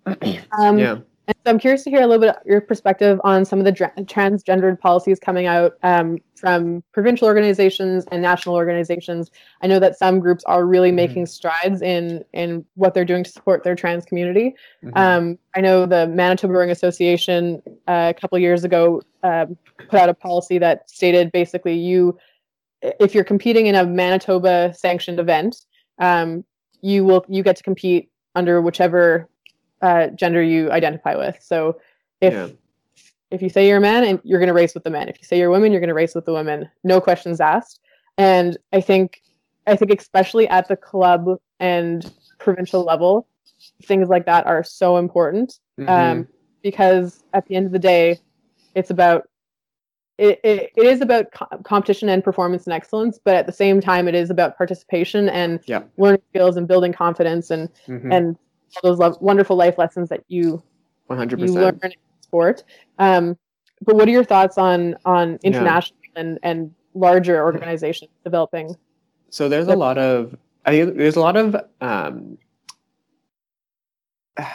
Um, 0.53 0.79
yeah, 0.79 0.99
And 1.29 1.37
so 1.45 1.51
I'm 1.51 1.59
curious 1.59 1.83
to 1.85 1.91
hear 1.91 2.03
a 2.03 2.07
little 2.07 2.21
bit 2.21 2.37
of 2.37 2.47
your 2.47 2.61
perspective 2.61 3.21
on 3.25 3.45
some 3.45 3.59
of 3.59 3.65
the 3.65 3.73
dra- 3.73 3.93
transgendered 4.03 4.79
policies 4.79 5.19
coming 5.19 5.47
out 5.47 5.77
um, 5.83 6.19
from 6.37 6.85
provincial 6.93 7.27
organizations 7.27 8.05
and 8.13 8.23
national 8.23 8.55
organizations. 8.55 9.33
I 9.61 9.67
know 9.67 9.81
that 9.81 9.99
some 9.99 10.21
groups 10.21 10.45
are 10.45 10.65
really 10.65 10.93
Mhm. 10.93 10.95
making 10.95 11.27
strides 11.27 11.83
in 11.83 12.25
in 12.33 12.65
what 12.75 12.95
they're 12.95 13.05
doing 13.05 13.25
to 13.25 13.31
support 13.31 13.65
their 13.65 13.75
trans 13.75 14.05
community. 14.05 14.55
Mhm. 14.85 14.93
Um, 14.97 15.39
I 15.57 15.61
know 15.61 15.85
the 15.85 16.07
Manitoba 16.07 16.53
Rowing 16.53 16.71
Association 16.71 17.61
uh, 17.89 18.13
a 18.17 18.21
couple 18.21 18.39
years 18.39 18.63
ago 18.63 19.03
um, 19.25 19.59
put 19.89 19.99
out 19.99 20.09
a 20.09 20.15
policy 20.15 20.59
that 20.59 20.89
stated 20.89 21.33
basically 21.33 21.75
you, 21.75 22.17
if 23.01 23.15
you're 23.15 23.25
competing 23.25 23.67
in 23.67 23.75
a 23.75 23.85
Manitoba 23.85 24.73
sanctioned 24.75 25.19
event, 25.19 25.65
um, 25.99 26.45
you 26.83 27.05
will 27.05 27.25
you 27.29 27.43
get 27.43 27.57
to 27.57 27.65
compete 27.65 28.11
under 28.37 28.61
whichever 28.61 29.29
uh, 29.83 30.09
gender 30.09 30.43
you 30.43 30.71
identify 30.71 31.15
with. 31.17 31.39
So 31.41 31.79
if 32.21 32.33
Yeah. 32.35 32.49
if 33.31 33.43
you 33.43 33.49
say 33.49 33.67
you're 33.67 33.79
a 33.79 33.81
man 33.81 34.05
and 34.05 34.21
you're 34.23 34.39
going 34.39 34.47
to 34.49 34.55
race 34.55 34.73
with 34.73 34.85
the 34.85 34.91
men, 34.91 35.09
if 35.09 35.19
you 35.19 35.25
say 35.25 35.37
you're 35.39 35.49
a 35.49 35.51
woman, 35.51 35.73
you're 35.73 35.81
going 35.81 35.89
to 35.89 35.95
race 35.95 36.15
with 36.15 36.25
the 36.27 36.33
women, 36.33 36.71
no 36.85 37.01
questions 37.01 37.41
asked. 37.41 37.81
And 38.19 38.57
I 38.73 38.81
think 38.81 39.21
I 39.67 39.75
think 39.77 39.91
especially 40.01 40.47
at 40.49 40.69
the 40.69 40.77
club 40.77 41.27
and 41.59 42.09
provincial 42.39 42.85
level, 42.85 43.27
things 43.83 44.09
like 44.09 44.27
that 44.27 44.47
are 44.47 44.63
so 44.63 44.97
important 44.97 45.59
Mhm. 45.79 45.89
um, 45.89 46.29
because 46.63 47.25
at 47.33 47.47
the 47.47 47.57
end 47.57 47.67
of 47.67 47.73
the 47.73 47.79
day, 47.79 48.19
it's 48.75 48.91
about 48.91 49.29
it, 50.19 50.41
it, 50.45 50.71
it 50.77 50.87
is 50.87 51.03
about 51.03 51.27
co- 51.33 51.59
competition 51.63 52.09
and 52.09 52.25
performance 52.25 52.65
and 52.65 52.73
excellence, 52.73 53.19
but 53.23 53.35
at 53.35 53.45
the 53.47 53.53
same 53.53 53.83
time, 53.83 54.09
it 54.09 54.15
is 54.15 54.31
about 54.31 54.57
participation 54.57 55.29
and 55.29 55.61
Yeah. 55.67 55.83
learning 55.99 56.23
skills 56.31 56.57
and 56.57 56.67
building 56.67 56.93
confidence 56.93 57.51
and 57.51 57.69
Mhm. 57.87 58.15
and 58.15 58.39
all 58.83 58.95
those 58.97 59.19
wonderful 59.21 59.57
life 59.57 59.79
lessons 59.79 60.09
that 60.09 60.25
you 60.29 60.63
One 61.07 61.19
hundred 61.19 61.41
you 61.41 61.53
learn 61.53 61.79
in 61.83 61.93
sport. 62.21 62.65
Um, 62.99 63.37
but 63.83 63.97
what 63.97 64.09
are 64.09 64.11
your 64.13 64.25
thoughts 64.25 64.59
on 64.59 64.97
on 65.05 65.39
Yeah. 65.43 65.49
international 65.49 65.99
and 66.17 66.39
and 66.43 66.75
larger 66.95 67.43
organizations 67.45 68.11
developing? 68.25 68.77
So 69.31 69.49
there's 69.49 69.69
a 69.69 69.77
lot 69.77 69.99
of 69.99 70.37
I 70.65 70.71
think 70.71 70.97
there's 70.97 71.17
a 71.17 71.21
lot 71.21 71.37
of 71.37 71.57
um, 71.81 72.39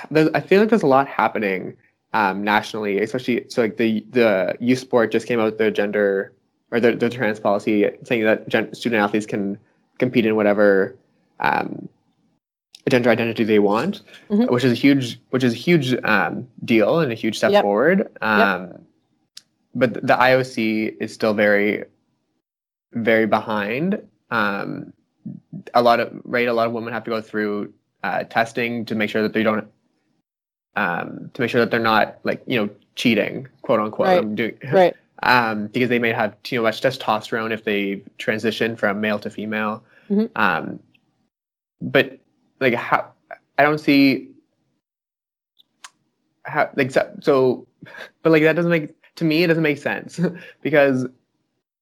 there's, 0.09 0.29
I 0.33 0.41
feel 0.41 0.59
like 0.59 0.69
there's 0.69 0.83
a 0.83 0.87
lot 0.87 1.07
happening 1.07 1.77
um, 2.13 2.43
nationally, 2.43 3.01
especially 3.01 3.45
so 3.47 3.61
like 3.61 3.77
the 3.77 4.05
the 4.09 4.55
U 4.59 4.75
Sport 4.75 5.11
just 5.11 5.27
came 5.27 5.39
out 5.39 5.45
with 5.45 5.57
their 5.57 5.71
gender 5.71 6.33
or 6.71 6.79
the, 6.79 6.95
the 6.95 7.09
trans 7.09 7.39
policy 7.39 7.89
saying 8.03 8.23
that 8.23 8.45
student 8.75 9.01
athletes 9.01 9.25
can 9.25 9.57
compete 9.97 10.25
in 10.25 10.35
whatever 10.35 10.95
um, 11.41 11.87
gender 12.89 13.09
identity 13.09 13.43
they 13.43 13.59
want, 13.59 14.01
Mhm. 14.29 14.49
which 14.49 14.63
is 14.63 14.71
a 14.71 14.75
huge 14.75 15.19
which 15.29 15.43
is 15.43 15.53
a 15.53 15.57
huge 15.57 15.93
um, 16.03 16.47
deal 16.65 16.99
and 16.99 17.11
a 17.11 17.15
huge 17.15 17.37
step 17.37 17.51
Yep. 17.51 17.63
forward. 17.63 18.07
Um, 18.21 18.85
But 19.73 19.93
the 20.05 20.15
IOC 20.19 20.97
is 20.99 21.13
still 21.13 21.33
very 21.33 21.85
very 22.93 23.25
behind. 23.25 24.01
Um, 24.31 24.91
a 25.73 25.81
lot 25.81 25.99
of 26.01 26.11
right, 26.25 26.47
a 26.47 26.53
lot 26.53 26.67
of 26.67 26.73
women 26.73 26.91
have 26.91 27.05
to 27.05 27.09
go 27.11 27.21
through 27.21 27.73
uh, 28.03 28.23
testing 28.25 28.83
to 28.85 28.95
make 28.95 29.09
sure 29.09 29.21
that 29.21 29.31
they 29.31 29.43
don't, 29.43 29.65
um, 30.75 31.29
to 31.33 31.41
make 31.41 31.49
sure 31.51 31.61
that 31.61 31.71
they're 31.71 31.79
not 31.79 32.17
like 32.23 32.41
you 32.47 32.59
know 32.59 32.69
cheating, 32.95 33.47
quote 33.61 33.79
unquote. 33.79 34.07
Right. 34.07 34.35
Doing, 34.35 34.57
Right. 34.73 34.95
um, 35.23 35.67
because 35.67 35.87
they 35.87 35.99
may 35.99 36.11
have 36.11 36.35
too 36.43 36.61
much 36.63 36.81
testosterone 36.81 37.51
if 37.51 37.63
they 37.63 38.01
transition 38.17 38.75
from 38.75 38.99
male 38.99 39.19
to 39.19 39.29
female. 39.29 39.83
Mhm. 40.09 40.29
Um, 40.35 40.79
but 41.79 42.19
like 42.61 42.73
how 42.75 43.11
I 43.57 43.63
don't 43.63 43.79
see 43.79 44.29
how 46.43 46.69
like 46.75 46.91
so, 46.91 47.11
so 47.21 47.67
but 48.23 48.31
like 48.31 48.43
that 48.43 48.55
doesn't 48.55 48.71
make 48.71 48.95
to 49.15 49.25
me 49.25 49.43
it 49.43 49.47
doesn't 49.47 49.63
make 49.63 49.77
sense 49.77 50.19
because 50.61 51.05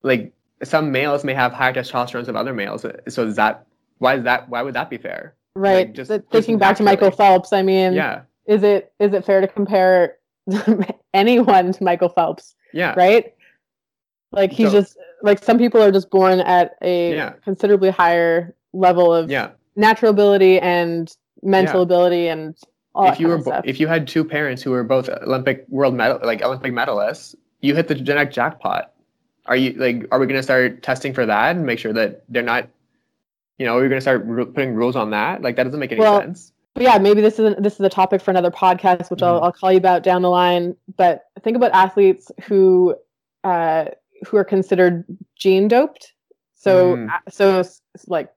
like 0.04 0.34
some 0.64 0.92
males 0.92 1.24
may 1.24 1.34
have 1.34 1.54
higher 1.54 1.74
testosterone 1.74 2.26
than 2.26 2.36
other 2.36 2.54
males 2.54 2.86
so 3.08 3.26
is 3.26 3.36
that 3.36 3.66
why 4.00 4.16
is 4.16 4.24
that 4.24 4.50
why 4.50 4.62
would 4.62 4.74
that 4.74 4.90
be 4.90 4.98
fair 4.98 5.36
Right. 5.56 5.92
just- 5.94 6.10
Th- 6.10 6.22
just 6.22 6.32
Thinking 6.32 6.58
back 6.58 6.78
to 6.78 6.84
Michael. 6.84 7.12
Phelps, 7.12 7.52
I 7.54 7.62
mean, 7.62 7.94
yeah 7.94 8.22
is 8.46 8.64
it 8.64 8.94
is 9.00 9.14
it 9.14 9.26
fair 9.26 9.42
to 9.42 9.48
compare 9.48 10.18
anyone 11.14 11.72
to 11.74 11.84
Michael 11.84 12.10
Phelps? 12.10 12.56
yeah 12.74 12.94
Right. 12.96 13.34
Like 14.32 14.52
he's 14.52 14.68
So- 14.72 14.80
just 14.82 14.98
like 15.22 15.44
some 15.44 15.58
people 15.58 15.82
are 15.82 15.92
just 15.92 16.10
born 16.10 16.40
at 16.42 16.76
a 16.82 17.14
Yeah. 17.16 17.30
considerably 17.44 17.90
higher 17.90 18.56
level 18.74 19.14
of 19.14 19.30
yeah 19.30 19.50
natural 19.76 20.12
ability 20.12 20.60
and 20.60 21.16
mental 21.42 21.80
Yeah. 21.80 21.84
ability 21.84 22.28
and 22.28 22.58
all 22.96 23.08
if 23.12 23.20
you 23.20 23.28
were 23.28 23.36
of 23.36 23.46
bo- 23.46 23.52
stuff. 23.52 23.66
if 23.66 23.80
you 23.80 23.88
had 23.88 24.08
two 24.08 24.26
parents 24.26 24.62
who 24.62 24.72
were 24.72 24.84
both 24.84 25.08
olympic 25.10 25.66
world 25.70 25.94
medal 25.94 26.20
like 26.24 26.42
olympic 26.42 26.74
medalists 26.74 27.36
you 27.62 27.76
hit 27.76 27.88
the 27.88 27.96
genetic 27.96 28.32
jackpot 28.34 28.92
are 29.46 29.56
you 29.56 29.72
like 29.74 30.06
are 30.12 30.20
we 30.20 30.26
going 30.26 30.38
to 30.40 30.44
start 30.44 30.82
testing 30.84 31.14
for 31.14 31.26
that 31.26 31.56
and 31.56 31.66
make 31.66 31.80
sure 31.80 31.94
that 31.94 32.24
they're 32.30 32.44
not 32.44 32.68
you 33.58 33.66
know 33.66 33.78
are 33.78 33.82
we 33.82 33.88
going 33.88 33.98
to 33.98 34.02
start 34.02 34.26
putting 34.54 34.74
rules 34.74 34.96
on 34.96 35.12
that 35.12 35.42
like 35.42 35.56
that 35.56 35.64
doesn't 35.64 35.80
make 35.80 35.92
any 35.92 36.02
Well, 36.02 36.20
sense 36.20 36.52
But 36.76 36.84
yeah, 36.84 36.98
maybe 36.98 37.22
this 37.22 37.40
isn't 37.40 37.62
this 37.64 37.74
is 37.74 37.80
a 37.82 37.90
topic 37.90 38.22
for 38.22 38.32
another 38.32 38.52
podcast, 38.52 39.10
which 39.12 39.22
I'll, 39.24 39.40
Mhm. 39.40 39.44
I'll 39.44 39.52
call 39.52 39.72
you 39.72 39.78
about 39.78 40.04
down 40.04 40.22
the 40.22 40.30
line. 40.30 40.76
But 40.98 41.26
think 41.44 41.58
about 41.58 41.72
athletes 41.74 42.32
who 42.44 42.96
uh, 43.44 43.86
who 44.28 44.38
are 44.38 44.44
considered 44.46 45.04
gene 45.36 45.68
doped. 45.68 46.14
So 46.56 46.96
Mm. 46.96 47.10
so 47.30 47.64
like 48.08 48.30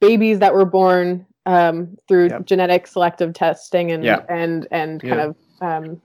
babies 0.00 0.38
that 0.40 0.52
were 0.54 0.64
born 0.64 1.26
um, 1.46 1.96
through 2.06 2.28
Yep. 2.28 2.44
genetic 2.46 2.86
selective 2.86 3.32
testing 3.32 3.92
and 3.92 4.04
Yeah. 4.04 4.20
and 4.28 4.68
and 4.70 5.02
kind 5.02 5.16
Yeah. 5.16 5.24
of 5.24 5.36
um, 5.60 6.02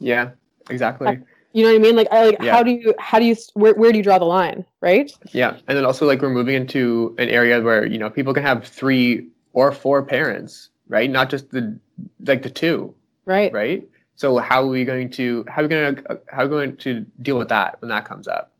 yeah 0.00 0.30
exactly 0.70 1.18
you 1.52 1.64
know 1.64 1.70
what 1.70 1.76
I 1.76 1.82
mean? 1.82 1.96
Like 1.96 2.08
I, 2.12 2.24
like 2.26 2.42
Yeah. 2.42 2.52
how 2.52 2.62
do 2.62 2.70
you 2.70 2.94
how 2.98 3.18
do 3.18 3.24
you 3.24 3.34
where 3.54 3.74
where 3.74 3.90
do 3.90 3.96
you 3.98 4.04
draw 4.04 4.18
the 4.18 4.24
line? 4.26 4.64
Right? 4.80 5.10
Yeah, 5.32 5.56
and 5.66 5.76
then 5.76 5.84
also 5.84 6.06
like 6.06 6.20
we're 6.20 6.28
moving 6.30 6.54
into 6.54 7.14
an 7.18 7.28
area 7.30 7.60
where 7.60 7.86
you 7.86 7.98
know 7.98 8.10
people 8.10 8.34
can 8.34 8.42
have 8.42 8.64
three 8.66 9.28
or 9.54 9.72
four 9.72 10.02
parents, 10.02 10.70
right? 10.88 11.10
Not 11.10 11.30
just 11.30 11.50
the 11.50 11.78
like 12.26 12.42
the 12.42 12.50
two, 12.50 12.94
Right. 13.24 13.52
right? 13.52 13.88
So 14.14 14.36
how 14.38 14.62
are 14.62 14.66
we 14.66 14.84
going 14.84 15.10
to 15.10 15.44
how 15.48 15.62
are 15.62 15.64
we 15.64 15.68
going 15.68 15.96
to 15.96 16.20
how 16.28 16.42
are 16.42 16.44
we 16.44 16.50
going 16.50 16.76
to 16.76 17.06
deal 17.22 17.38
with 17.38 17.48
that 17.48 17.80
when 17.80 17.88
that 17.88 18.04
comes 18.04 18.28
up? 18.28 18.52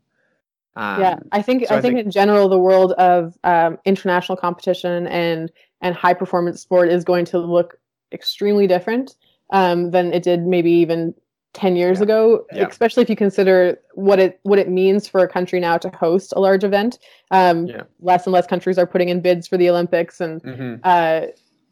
Um, 0.75 1.01
yeah, 1.01 1.19
I 1.31 1.41
think 1.41 1.67
so 1.67 1.75
I, 1.75 1.81
think, 1.81 1.95
think 1.95 2.05
in 2.05 2.11
general 2.11 2.47
the 2.47 2.59
world 2.59 2.93
of 2.93 3.37
um, 3.43 3.77
international 3.85 4.37
competition 4.37 5.07
and 5.07 5.51
and 5.81 5.95
high 5.95 6.13
performance 6.13 6.61
sport 6.61 6.89
is 6.89 7.03
going 7.03 7.25
to 7.25 7.39
look 7.39 7.77
extremely 8.11 8.67
different 8.67 9.15
um, 9.51 9.91
than 9.91 10.13
it 10.13 10.23
did 10.23 10.45
maybe 10.45 10.71
even 10.71 11.13
10 11.53 11.75
years 11.75 11.97
yeah. 11.97 12.03
ago 12.03 12.45
yeah. 12.53 12.67
especially 12.67 13.01
if 13.01 13.09
you 13.09 13.15
consider 13.15 13.77
what 13.95 14.19
it 14.19 14.39
what 14.43 14.59
it 14.59 14.69
means 14.69 15.07
for 15.07 15.21
a 15.21 15.27
country 15.27 15.59
now 15.59 15.77
to 15.77 15.89
host 15.89 16.31
a 16.35 16.39
large 16.39 16.63
event 16.63 16.99
um, 17.31 17.65
yeah. 17.65 17.81
less 18.01 18.25
and 18.25 18.33
less 18.33 18.45
countries 18.45 18.77
are 18.77 18.85
putting 18.85 19.09
in 19.09 19.19
bids 19.19 19.47
for 19.47 19.57
the 19.57 19.67
olympics 19.69 20.21
and 20.21 20.43
mm-hmm. 20.43 20.75
uh, 20.83 21.21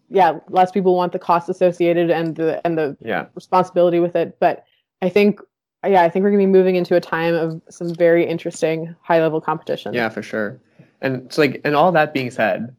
yeah 0.10 0.39
less 0.49 0.71
people 0.71 0.95
want 0.95 1.12
the 1.12 1.19
cost 1.19 1.47
associated 1.47 2.10
and 2.10 2.36
the 2.38 2.60
and 2.65 2.77
the 2.77 2.97
yeah. 3.01 3.27
responsibility 3.36 3.99
with 3.99 4.15
it 4.15 4.38
but 4.39 4.63
i 5.03 5.10
think 5.10 5.39
yeah 5.88 6.04
i 6.04 6.10
think 6.10 6.23
we're 6.23 6.30
going 6.30 6.41
to 6.41 6.47
be 6.47 6.52
moving 6.52 6.76
into 6.76 6.95
a 6.95 7.02
time 7.02 7.34
of 7.34 7.62
some 7.69 7.93
very 7.93 8.26
interesting 8.26 8.95
high 9.02 9.21
level 9.21 9.41
competition. 9.41 9.93
Yeah 9.93 10.10
for 10.10 10.21
sure. 10.21 10.60
And 11.02 11.23
it's 11.26 11.38
like 11.38 11.62
and 11.63 11.76
all 11.76 11.91
that 11.91 12.13
being 12.13 12.32
said 12.32 12.76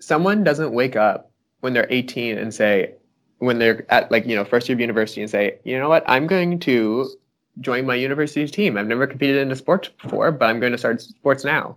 someone 0.00 0.44
doesn't 0.44 0.72
wake 0.72 0.96
up 0.96 1.30
when 1.60 1.72
they're 1.72 1.86
18 1.90 2.38
and 2.38 2.54
say 2.54 2.94
when 3.38 3.58
they're 3.58 3.90
at 3.92 4.10
like 4.10 4.26
you 4.26 4.34
know 4.36 4.44
first 4.44 4.68
year 4.68 4.76
of 4.76 4.80
university 4.80 5.20
and 5.20 5.30
say 5.30 5.58
you 5.64 5.78
know 5.78 5.88
what? 5.88 6.04
I'm 6.06 6.26
going 6.26 6.58
to 6.60 7.10
join 7.60 7.84
my 7.84 7.94
university 7.94 8.46
team. 8.46 8.78
I've 8.78 8.86
never 8.86 9.06
competed 9.06 9.36
in 9.36 9.50
a 9.50 9.56
sport 9.56 9.90
before 10.02 10.32
but 10.32 10.48
i'm 10.48 10.60
going 10.60 10.72
to 10.72 10.78
start 10.78 11.00
sports 11.00 11.44
now. 11.44 11.76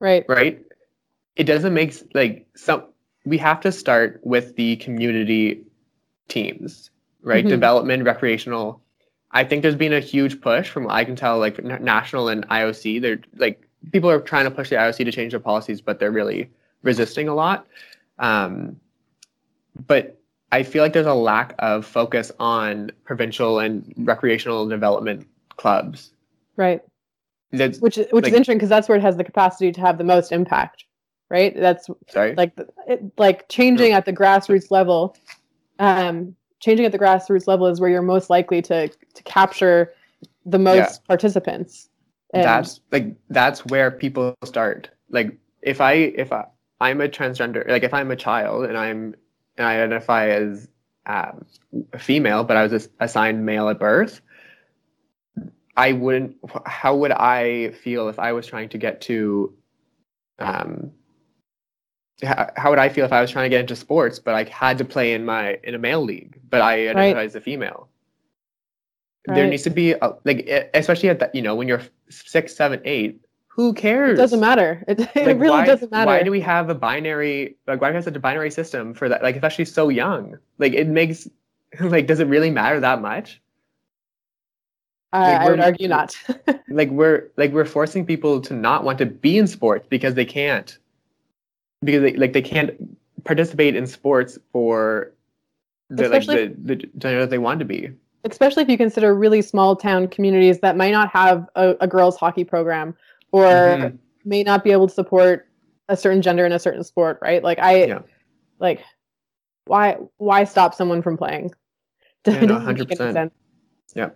Right. 0.00 0.24
Right? 0.28 0.60
It 1.36 1.44
doesn't 1.44 1.74
make 1.74 1.94
like 2.14 2.46
some 2.56 2.84
we 3.24 3.38
have 3.38 3.60
to 3.60 3.72
start 3.72 4.20
with 4.24 4.56
the 4.56 4.76
community 4.76 5.62
teams 6.28 6.90
right? 7.22 7.44
Mm-hmm. 7.44 7.50
development 7.50 8.04
recreational 8.04 8.82
i 9.32 9.44
think 9.44 9.62
there's 9.62 9.76
been 9.76 9.92
a 9.92 10.00
huge 10.00 10.40
push 10.40 10.68
from 10.68 10.84
what 10.84 10.94
i 10.94 11.04
can 11.04 11.16
tell 11.16 11.38
like 11.38 11.62
national 11.62 12.28
and 12.28 12.46
ioc 12.48 13.00
they're 13.00 13.20
like 13.36 13.66
people 13.90 14.10
are 14.10 14.20
trying 14.20 14.44
to 14.44 14.50
push 14.50 14.70
the 14.70 14.76
ioc 14.76 14.96
to 14.96 15.12
change 15.12 15.32
their 15.32 15.40
policies 15.40 15.80
but 15.80 15.98
they're 15.98 16.12
really 16.12 16.50
resisting 16.82 17.28
a 17.28 17.34
lot 17.34 17.66
um, 18.18 18.76
but 19.86 20.18
I 20.52 20.62
feel 20.62 20.82
like 20.82 20.92
there's 20.92 21.06
a 21.06 21.14
lack 21.14 21.54
of 21.58 21.86
focus 21.86 22.30
on 22.38 22.92
provincial 23.04 23.58
and 23.58 23.92
recreational 23.96 24.68
development 24.68 25.26
clubs. 25.56 26.12
Right. 26.56 26.82
That's, 27.52 27.80
which 27.80 27.96
which 27.96 28.12
like, 28.12 28.26
is 28.28 28.32
interesting 28.32 28.58
because 28.58 28.68
that's 28.68 28.88
where 28.88 28.96
it 28.96 29.02
has 29.02 29.16
the 29.16 29.24
capacity 29.24 29.72
to 29.72 29.80
have 29.80 29.98
the 29.98 30.04
most 30.04 30.30
impact. 30.30 30.84
Right. 31.30 31.54
That's 31.58 31.88
sorry. 32.08 32.34
Like 32.34 32.52
it, 32.86 33.02
like 33.16 33.48
changing 33.48 33.92
no. 33.92 33.96
at 33.96 34.04
the 34.04 34.12
grassroots 34.12 34.70
level. 34.70 35.16
Um, 35.78 36.36
changing 36.62 36.86
at 36.86 36.92
the 36.92 36.98
grassroots 36.98 37.46
level 37.46 37.66
is 37.66 37.80
where 37.80 37.90
you're 37.90 38.02
most 38.02 38.30
likely 38.30 38.62
to 38.62 38.88
to 38.88 39.22
capture 39.24 39.92
the 40.46 40.58
most 40.58 40.76
yeah. 40.76 41.06
participants. 41.06 41.88
And 42.32 42.44
that's 42.44 42.80
like 42.90 43.14
that's 43.28 43.66
where 43.66 43.90
people 43.90 44.34
start. 44.44 44.88
Like 45.10 45.36
if 45.60 45.80
I 45.80 45.92
if 45.92 46.32
I 46.32 46.46
I'm 46.80 47.00
a 47.00 47.08
transgender, 47.08 47.68
like 47.68 47.82
if 47.82 47.92
I'm 47.92 48.10
a 48.10 48.16
child 48.16 48.64
and 48.64 48.78
I'm 48.78 49.14
and 49.58 49.66
I 49.66 49.74
identify 49.74 50.28
as 50.28 50.68
um, 51.04 51.44
a 51.92 51.98
female, 51.98 52.44
but 52.44 52.56
I 52.56 52.66
was 52.66 52.88
assigned 53.00 53.44
male 53.44 53.68
at 53.68 53.78
birth, 53.78 54.22
I 55.76 55.92
wouldn't. 55.92 56.36
How 56.64 56.96
would 56.96 57.12
I 57.12 57.72
feel 57.72 58.08
if 58.08 58.18
I 58.18 58.32
was 58.32 58.46
trying 58.46 58.70
to 58.70 58.78
get 58.78 59.00
to? 59.02 59.54
Um, 60.38 60.92
how, 62.22 62.70
would 62.70 62.78
I 62.78 62.88
feel 62.88 63.04
if 63.04 63.12
I 63.12 63.20
was 63.20 63.30
trying 63.30 63.44
to 63.44 63.48
get 63.50 63.60
into 63.60 63.76
sports, 63.76 64.18
but 64.18 64.34
I 64.34 64.44
had 64.44 64.78
to 64.78 64.84
play 64.84 65.12
in 65.12 65.24
my 65.24 65.58
in 65.64 65.74
a 65.74 65.78
male 65.78 66.02
league, 66.02 66.38
but 66.50 66.60
I 66.60 66.88
identify 66.88 67.18
right. 67.18 67.26
as 67.26 67.34
a 67.34 67.40
female? 67.40 67.88
Right. 69.28 69.36
There 69.36 69.46
needs 69.46 69.62
to 69.64 69.70
be 69.70 69.92
a, 69.92 70.16
like, 70.24 70.48
especially 70.74 71.08
at 71.08 71.20
that, 71.20 71.34
you 71.34 71.42
know, 71.42 71.54
when 71.54 71.68
you're 71.68 71.82
six, 72.08 72.56
seven, 72.56 72.80
eight, 72.84 73.20
who 73.54 73.74
cares? 73.74 74.18
It 74.18 74.22
doesn't 74.22 74.40
matter. 74.40 74.82
It, 74.88 75.00
it 75.14 75.14
like, 75.14 75.38
really 75.38 75.50
why, 75.50 75.66
doesn't 75.66 75.90
matter. 75.90 76.06
Why 76.06 76.22
do 76.22 76.30
we 76.30 76.40
have 76.40 76.70
a 76.70 76.74
binary? 76.74 77.56
Like, 77.66 77.80
why 77.80 77.88
do 77.88 77.92
we 77.92 77.96
have 77.96 78.04
such 78.04 78.16
a 78.16 78.20
binary 78.20 78.50
system 78.50 78.94
for 78.94 79.10
that? 79.10 79.22
Like, 79.22 79.36
especially 79.36 79.66
so 79.66 79.90
young. 79.90 80.38
Like, 80.58 80.72
it 80.72 80.88
makes 80.88 81.28
like, 81.80 82.06
does 82.06 82.20
it 82.20 82.28
really 82.28 82.50
matter 82.50 82.80
that 82.80 83.02
much? 83.02 83.40
like, 85.12 85.40
I 85.42 85.50
would 85.50 85.60
argue 85.60 85.88
not. 85.88 86.16
like 86.68 86.88
we're 86.88 87.30
like 87.36 87.52
we're 87.52 87.66
forcing 87.66 88.06
people 88.06 88.40
to 88.40 88.54
not 88.54 88.84
want 88.84 88.96
to 88.98 89.06
be 89.06 89.36
in 89.36 89.46
sports 89.46 89.86
because 89.90 90.14
they 90.14 90.24
can't, 90.24 90.78
because 91.84 92.02
they 92.02 92.14
like 92.14 92.32
they 92.32 92.42
can't 92.42 92.74
participate 93.24 93.76
in 93.76 93.86
sports 93.86 94.38
for 94.52 95.12
the 95.90 96.04
especially, 96.04 96.48
like 96.48 96.64
the, 96.64 96.74
the 96.74 96.86
gender 96.98 97.20
that 97.20 97.30
they 97.30 97.38
want 97.38 97.58
to 97.60 97.64
be. 97.64 97.90
Especially 98.24 98.62
if 98.62 98.68
you 98.68 98.78
consider 98.78 99.14
really 99.14 99.42
small 99.42 99.74
town 99.76 100.08
communities 100.08 100.60
that 100.60 100.76
might 100.76 100.92
not 100.92 101.08
have 101.10 101.48
a, 101.56 101.74
a 101.80 101.86
girls 101.86 102.16
hockey 102.16 102.44
program 102.44 102.96
or 103.32 103.44
mm-hmm. 103.44 103.96
may 104.24 104.42
not 104.42 104.62
be 104.64 104.70
able 104.70 104.86
to 104.86 104.94
support 104.94 105.48
a 105.88 105.96
certain 105.96 106.22
gender 106.22 106.46
in 106.46 106.52
a 106.52 106.58
certain 106.58 106.84
sport, 106.84 107.18
right? 107.20 107.42
Like 107.42 107.58
I 107.58 107.84
yeah. 107.84 108.02
like 108.58 108.82
why 109.66 109.98
why 110.18 110.44
stop 110.44 110.74
someone 110.74 111.02
from 111.02 111.16
playing? 111.16 111.52
Yeah, 112.24 112.44
no, 112.44 112.54
100%. 112.54 113.32
Yeah. 113.96 114.10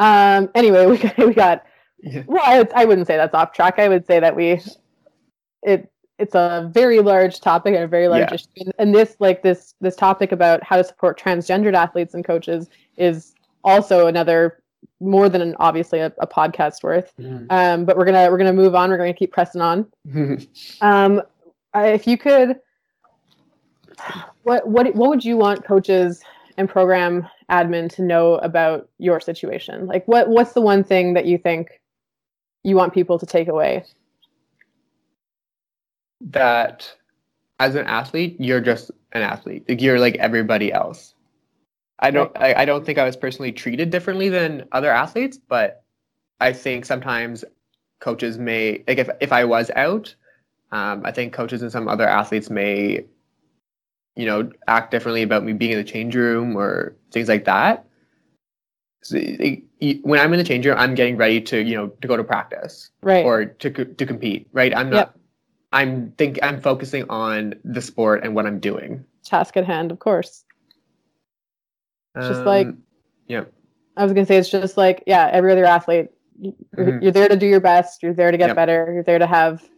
Um 0.00 0.50
anyway, 0.56 0.86
we 0.86 0.98
got 0.98 1.16
we 1.26 1.32
got 1.32 1.64
yeah. 2.02 2.24
well 2.26 2.42
I, 2.44 2.66
I 2.74 2.84
wouldn't 2.84 3.06
say 3.06 3.16
that's 3.16 3.34
off 3.34 3.52
track. 3.52 3.78
I 3.78 3.88
would 3.88 4.04
say 4.04 4.18
that 4.18 4.34
we 4.34 4.60
it 5.62 5.88
it's 6.18 6.34
a 6.34 6.70
very 6.72 7.00
large 7.00 7.40
topic 7.40 7.74
and 7.74 7.84
a 7.84 7.88
very 7.88 8.08
large 8.08 8.30
yeah. 8.30 8.34
issue. 8.34 8.70
And 8.78 8.94
this 8.94 9.16
like 9.18 9.42
this 9.42 9.74
this 9.80 9.96
topic 9.96 10.32
about 10.32 10.62
how 10.62 10.76
to 10.76 10.84
support 10.84 11.20
transgendered 11.20 11.74
athletes 11.74 12.14
and 12.14 12.24
coaches 12.24 12.68
is 12.96 13.34
also 13.64 14.06
another 14.06 14.62
more 15.00 15.28
than 15.28 15.42
an, 15.42 15.56
obviously 15.58 15.98
a, 16.00 16.12
a 16.18 16.26
podcast 16.26 16.82
worth. 16.82 17.12
Mm. 17.20 17.46
Um, 17.50 17.84
but 17.84 17.96
we're 17.96 18.04
gonna 18.04 18.30
we're 18.30 18.38
gonna 18.38 18.52
move 18.52 18.74
on. 18.74 18.90
We're 18.90 18.96
gonna 18.96 19.14
keep 19.14 19.32
pressing 19.32 19.60
on. 19.60 19.86
um, 20.80 21.22
if 21.74 22.06
you 22.06 22.16
could, 22.16 22.60
what 24.44 24.66
what 24.66 24.94
what 24.94 25.10
would 25.10 25.24
you 25.24 25.36
want 25.36 25.64
coaches 25.64 26.22
and 26.56 26.68
program 26.68 27.28
admin 27.50 27.92
to 27.94 28.02
know 28.02 28.36
about 28.36 28.88
your 28.98 29.20
situation? 29.20 29.86
Like, 29.86 30.06
what 30.06 30.28
what's 30.28 30.52
the 30.52 30.62
one 30.62 30.82
thing 30.82 31.14
that 31.14 31.26
you 31.26 31.36
think 31.36 31.80
you 32.62 32.76
want 32.76 32.94
people 32.94 33.18
to 33.18 33.26
take 33.26 33.48
away? 33.48 33.84
That 36.20 36.92
as 37.58 37.74
an 37.74 37.86
athlete, 37.86 38.36
you're 38.38 38.60
just 38.60 38.90
an 39.12 39.22
athlete. 39.22 39.64
Like 39.68 39.80
you're 39.80 39.98
like 39.98 40.16
everybody 40.16 40.72
else. 40.72 41.14
I 41.98 42.10
don't 42.10 42.30
I, 42.36 42.54
I 42.54 42.64
don't 42.64 42.84
think 42.84 42.98
I 42.98 43.04
was 43.04 43.16
personally 43.16 43.52
treated 43.52 43.90
differently 43.90 44.28
than 44.28 44.68
other 44.72 44.90
athletes, 44.90 45.38
but 45.38 45.82
I 46.40 46.52
think 46.52 46.84
sometimes 46.84 47.44
coaches 48.00 48.38
may 48.38 48.84
like 48.86 48.98
if 48.98 49.08
if 49.20 49.32
I 49.32 49.44
was 49.44 49.70
out, 49.74 50.14
um, 50.72 51.02
I 51.04 51.12
think 51.12 51.32
coaches 51.32 51.62
and 51.62 51.72
some 51.72 51.88
other 51.88 52.06
athletes 52.06 52.50
may, 52.50 53.04
you 54.14 54.26
know, 54.26 54.50
act 54.68 54.90
differently 54.90 55.22
about 55.22 55.44
me 55.44 55.54
being 55.54 55.72
in 55.72 55.78
the 55.78 55.84
change 55.84 56.14
room 56.14 56.56
or 56.56 56.94
things 57.12 57.28
like 57.28 57.44
that. 57.46 57.86
So, 59.02 59.18
it, 59.18 59.62
when 60.02 60.18
I'm 60.18 60.32
in 60.32 60.38
the 60.38 60.44
change 60.44 60.66
room, 60.66 60.76
I'm 60.78 60.94
getting 60.94 61.16
ready 61.16 61.40
to 61.42 61.62
you 61.62 61.76
know 61.76 61.88
to 61.88 62.08
go 62.08 62.16
to 62.16 62.24
practice, 62.24 62.90
right, 63.02 63.24
or 63.24 63.46
to 63.46 63.70
to 63.70 64.06
compete, 64.06 64.48
right. 64.52 64.76
I'm 64.76 64.90
not. 64.90 64.96
Yep. 64.96 65.20
I'm 65.76 66.10
think 66.12 66.38
I'm 66.42 66.58
focusing 66.58 67.04
on 67.10 67.54
the 67.62 67.82
sport 67.82 68.24
and 68.24 68.34
what 68.34 68.46
I'm 68.46 68.58
doing. 68.58 69.04
Task 69.24 69.58
at 69.58 69.66
hand, 69.66 69.92
of 69.92 69.98
course. 69.98 70.42
It's 72.14 72.28
just 72.28 72.40
um, 72.40 72.46
like, 72.46 72.68
yeah. 73.28 73.44
I 73.94 74.02
was 74.02 74.14
gonna 74.14 74.24
say 74.24 74.38
it's 74.38 74.48
just 74.48 74.78
like 74.78 75.04
yeah, 75.06 75.28
every 75.30 75.52
other 75.52 75.66
athlete. 75.66 76.08
You're, 76.40 76.54
mm-hmm. 76.78 77.02
you're 77.02 77.12
there 77.12 77.28
to 77.28 77.36
do 77.36 77.46
your 77.46 77.60
best. 77.60 78.02
You're 78.02 78.14
there 78.14 78.30
to 78.30 78.38
get 78.38 78.48
yep. 78.48 78.56
better. 78.56 78.90
You're 78.90 79.02
there 79.02 79.18
to 79.18 79.26
have 79.26 79.68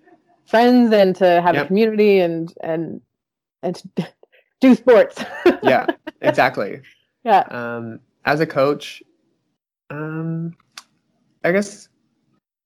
friends 0.46 0.92
and 0.92 1.16
to 1.16 1.42
have 1.42 1.56
yep. 1.56 1.64
a 1.64 1.66
community 1.66 2.20
and 2.20 2.54
and 2.62 3.00
and 3.64 3.74
to 3.96 4.08
do 4.60 4.76
sports. 4.76 5.24
yeah, 5.64 5.86
exactly. 6.20 6.80
Yeah. 7.24 7.40
Um, 7.50 7.98
as 8.24 8.38
a 8.38 8.46
coach, 8.46 9.02
um, 9.90 10.56
I 11.42 11.50
guess 11.50 11.88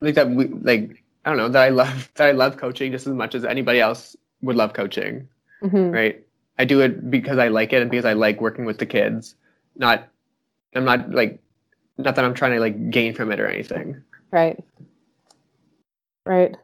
like 0.03 0.16
that 0.16 0.29
we 0.29 0.49
like 0.49 1.02
I 1.25 1.31
don't 1.31 1.39
know 1.39 1.49
that 1.49 1.63
I 1.63 1.69
love 1.69 2.11
that 2.15 2.29
I 2.29 2.33
love 2.33 2.57
coaching 2.57 2.93
just 2.93 3.07
as 3.07 3.15
much 3.15 3.35
as 3.35 3.45
anybody 3.45 3.81
else 3.81 4.17
would 4.43 4.57
love 4.57 4.73
coaching, 4.73 5.29
mm-hmm. 5.63 5.91
right? 5.91 6.25
I 6.59 6.65
do 6.65 6.81
it 6.81 7.11
because 7.11 7.39
I 7.39 7.49
like 7.49 7.73
it 7.73 7.83
and 7.83 7.91
because 7.91 8.05
I 8.05 8.13
like 8.13 8.41
working 8.41 8.65
with 8.65 8.79
the 8.79 8.87
kids 8.87 9.35
not 9.77 10.09
I'm 10.75 10.85
not 10.85 11.11
like 11.11 11.41
not 11.99 12.17
that 12.17 12.25
I'm 12.25 12.35
trying 12.35 12.53
to 12.53 12.61
like 12.61 12.91
gain 12.91 13.15
from 13.15 13.31
it 13.31 13.41
or 13.41 13.47
anything. 13.47 14.03
Right. 14.31 14.63
Right. 16.25 16.57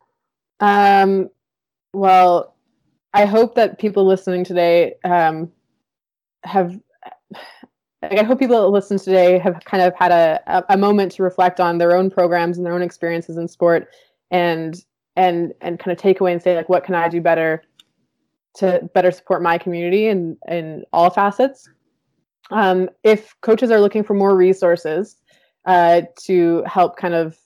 Um 0.60 1.30
well, 1.92 2.54
I 3.14 3.24
hope 3.24 3.54
that 3.54 3.78
people 3.78 4.06
listening 4.06 4.44
today 4.44 4.94
um 5.04 5.52
have 6.44 6.78
like, 8.02 8.18
I 8.18 8.22
hope 8.22 8.38
people 8.38 8.60
that 8.60 8.68
listen 8.68 8.98
today 8.98 9.38
have 9.38 9.60
kind 9.64 9.82
of 9.82 9.92
had 9.96 10.12
a, 10.12 10.64
a 10.72 10.76
moment 10.76 11.12
to 11.12 11.24
reflect 11.24 11.58
on 11.58 11.78
their 11.78 11.96
own 11.96 12.10
programs 12.10 12.56
and 12.56 12.64
their 12.64 12.74
own 12.74 12.82
experiences 12.82 13.36
in 13.36 13.48
sport 13.48 13.88
and 14.30 14.76
and 15.16 15.52
and 15.60 15.78
kind 15.78 15.92
of 15.92 15.98
take 15.98 16.20
away 16.20 16.32
and 16.32 16.42
say 16.42 16.56
like 16.56 16.68
what 16.68 16.84
can 16.84 16.94
I 16.94 17.08
do 17.08 17.20
better 17.20 17.62
to 18.56 18.88
better 18.94 19.10
support 19.10 19.42
my 19.42 19.58
community 19.58 20.08
and 20.08 20.36
in 20.48 20.84
all 20.92 21.10
facets 21.10 21.68
um, 22.50 22.88
if 23.02 23.34
coaches 23.40 23.70
are 23.70 23.80
looking 23.80 24.02
for 24.02 24.14
more 24.14 24.36
resources 24.36 25.16
uh, 25.66 26.02
to 26.24 26.62
help 26.66 26.96
kind 26.96 27.14
of 27.14 27.36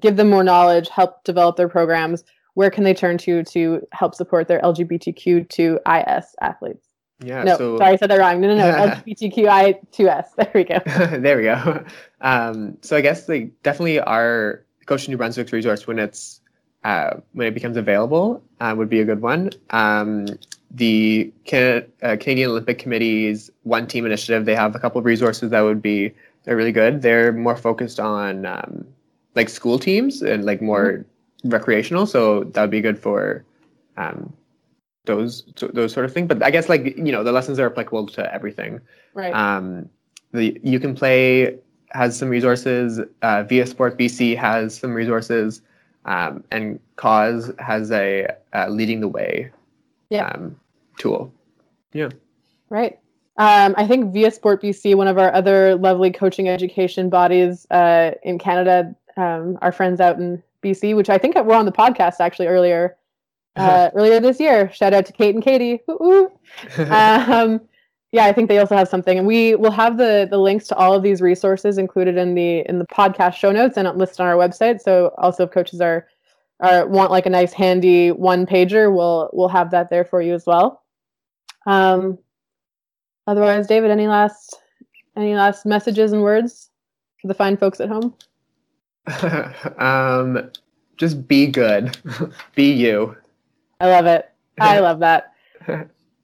give 0.00 0.16
them 0.16 0.30
more 0.30 0.44
knowledge, 0.44 0.88
help 0.88 1.22
develop 1.24 1.56
their 1.56 1.68
programs, 1.68 2.24
where 2.54 2.70
can 2.70 2.84
they 2.84 2.94
turn 2.94 3.18
to 3.18 3.44
to 3.44 3.86
help 3.92 4.14
support 4.14 4.48
their 4.48 4.60
LGBTQ2IS 4.60 6.24
athletes? 6.40 6.88
Yeah. 7.24 7.44
No, 7.44 7.56
so, 7.56 7.76
sorry, 7.78 7.92
I 7.92 7.96
said 7.96 8.10
that 8.10 8.18
wrong. 8.18 8.40
No, 8.40 8.48
no, 8.48 8.56
no. 8.56 8.94
LGBTQI2S. 9.06 10.26
There 10.36 10.50
we 10.54 10.64
go. 10.64 10.78
there 11.18 11.36
we 11.36 11.44
go. 11.44 11.84
Um, 12.20 12.78
so 12.82 12.96
I 12.96 13.00
guess 13.00 13.28
like 13.28 13.52
definitely 13.62 14.00
our 14.00 14.65
Coach 14.86 15.08
New 15.08 15.16
Brunswick's 15.16 15.52
resource 15.52 15.86
when 15.86 15.98
it's 15.98 16.40
uh, 16.84 17.18
when 17.32 17.46
it 17.46 17.54
becomes 17.54 17.76
available 17.76 18.42
uh, 18.60 18.74
would 18.76 18.88
be 18.88 19.00
a 19.00 19.04
good 19.04 19.20
one. 19.20 19.50
Um, 19.70 20.26
the 20.70 21.32
Can- 21.44 21.86
uh, 22.02 22.16
Canadian 22.18 22.50
Olympic 22.50 22.78
Committee's 22.78 23.50
One 23.64 23.86
Team 23.86 24.06
Initiative, 24.06 24.44
they 24.44 24.54
have 24.54 24.74
a 24.74 24.78
couple 24.78 24.98
of 24.98 25.04
resources 25.04 25.50
that 25.50 25.60
would 25.62 25.82
be 25.82 26.12
they're 26.44 26.56
really 26.56 26.72
good. 26.72 27.02
They're 27.02 27.32
more 27.32 27.56
focused 27.56 27.98
on 27.98 28.46
um, 28.46 28.86
like 29.34 29.48
school 29.48 29.78
teams 29.78 30.22
and 30.22 30.44
like 30.44 30.62
more 30.62 31.04
mm-hmm. 31.44 31.50
recreational, 31.50 32.06
so 32.06 32.44
that 32.44 32.60
would 32.60 32.70
be 32.70 32.80
good 32.80 32.98
for 32.98 33.44
um, 33.96 34.32
those 35.06 35.44
those 35.72 35.92
sort 35.92 36.06
of 36.06 36.12
things. 36.12 36.28
But 36.28 36.42
I 36.42 36.50
guess 36.50 36.68
like 36.68 36.96
you 36.96 37.12
know 37.12 37.24
the 37.24 37.32
lessons 37.32 37.58
are 37.58 37.66
applicable 37.66 38.06
to 38.08 38.32
everything. 38.32 38.80
Right. 39.14 39.34
Um, 39.34 39.88
the 40.32 40.60
You 40.62 40.78
Can 40.78 40.94
Play 40.94 41.58
has 41.96 42.16
some 42.16 42.28
resources. 42.28 43.00
Uh, 43.22 43.44
viaSport 43.44 43.98
BC 43.98 44.36
has 44.36 44.76
some 44.76 44.92
resources, 44.92 45.62
um, 46.04 46.44
and 46.50 46.78
CAAWS 46.96 47.58
has 47.60 47.90
a 47.90 48.28
uh, 48.52 48.68
leading 48.68 49.00
the 49.00 49.08
way 49.08 49.50
yeah. 50.10 50.26
um, 50.28 50.56
tool. 50.98 51.32
Yeah. 51.92 52.10
Right. 52.68 52.98
Um, 53.38 53.74
I 53.76 53.86
think 53.86 54.14
viaSport 54.14 54.62
BC, 54.62 54.94
one 54.94 55.08
of 55.08 55.18
our 55.18 55.32
other 55.32 55.76
lovely 55.76 56.10
coaching 56.10 56.48
education 56.48 57.10
bodies 57.10 57.66
uh, 57.70 58.12
in 58.22 58.38
Canada, 58.38 58.94
um, 59.16 59.58
our 59.62 59.72
friends 59.72 60.00
out 60.00 60.18
in 60.18 60.42
BC, 60.62 60.96
which 60.96 61.10
I 61.10 61.18
think 61.18 61.34
were 61.34 61.54
on 61.54 61.66
the 61.66 61.72
podcast 61.72 62.16
actually 62.20 62.46
earlier 62.46 62.96
uh, 63.56 63.90
earlier 63.94 64.20
this 64.20 64.38
year. 64.38 64.70
Shout 64.72 64.92
out 64.92 65.06
to 65.06 65.12
Kate 65.12 65.34
and 65.34 65.44
Katie. 65.44 65.80
yeah, 68.16 68.24
I 68.24 68.32
think 68.32 68.48
they 68.48 68.56
also 68.56 68.74
have 68.74 68.88
something, 68.88 69.18
and 69.18 69.26
we 69.26 69.56
will 69.56 69.70
have 69.70 69.98
the 69.98 70.26
the 70.30 70.38
links 70.38 70.66
to 70.68 70.74
all 70.74 70.94
of 70.94 71.02
these 71.02 71.20
resources 71.20 71.76
included 71.76 72.16
in 72.16 72.34
the 72.34 72.60
in 72.66 72.78
the 72.78 72.86
podcast 72.86 73.34
show 73.34 73.52
notes 73.52 73.76
and 73.76 73.86
listed 73.98 74.20
on 74.20 74.26
our 74.26 74.36
website. 74.36 74.80
So 74.80 75.14
also, 75.18 75.44
if 75.44 75.50
coaches 75.50 75.82
are 75.82 76.08
are 76.60 76.86
want 76.88 77.10
like 77.10 77.26
a 77.26 77.30
nice 77.30 77.52
handy 77.52 78.12
one 78.12 78.46
pager, 78.46 78.90
we'll 78.90 79.28
we'll 79.34 79.50
have 79.50 79.70
that 79.72 79.90
there 79.90 80.06
for 80.06 80.22
you 80.22 80.32
as 80.32 80.46
well. 80.46 80.82
Um, 81.66 82.16
otherwise, 83.26 83.66
David, 83.66 83.90
any 83.90 84.08
last 84.08 84.56
any 85.14 85.34
last 85.34 85.66
messages 85.66 86.12
and 86.12 86.22
words 86.22 86.70
for 87.20 87.28
the 87.28 87.34
fine 87.34 87.58
folks 87.58 87.80
at 87.80 87.90
home? 87.90 88.14
um, 89.76 90.50
just 90.96 91.28
be 91.28 91.48
good, 91.48 91.98
be 92.54 92.72
you. 92.72 93.14
I 93.78 93.88
love 93.88 94.06
it. 94.06 94.30
I 94.58 94.78
love 94.88 95.00
that. 95.00 95.34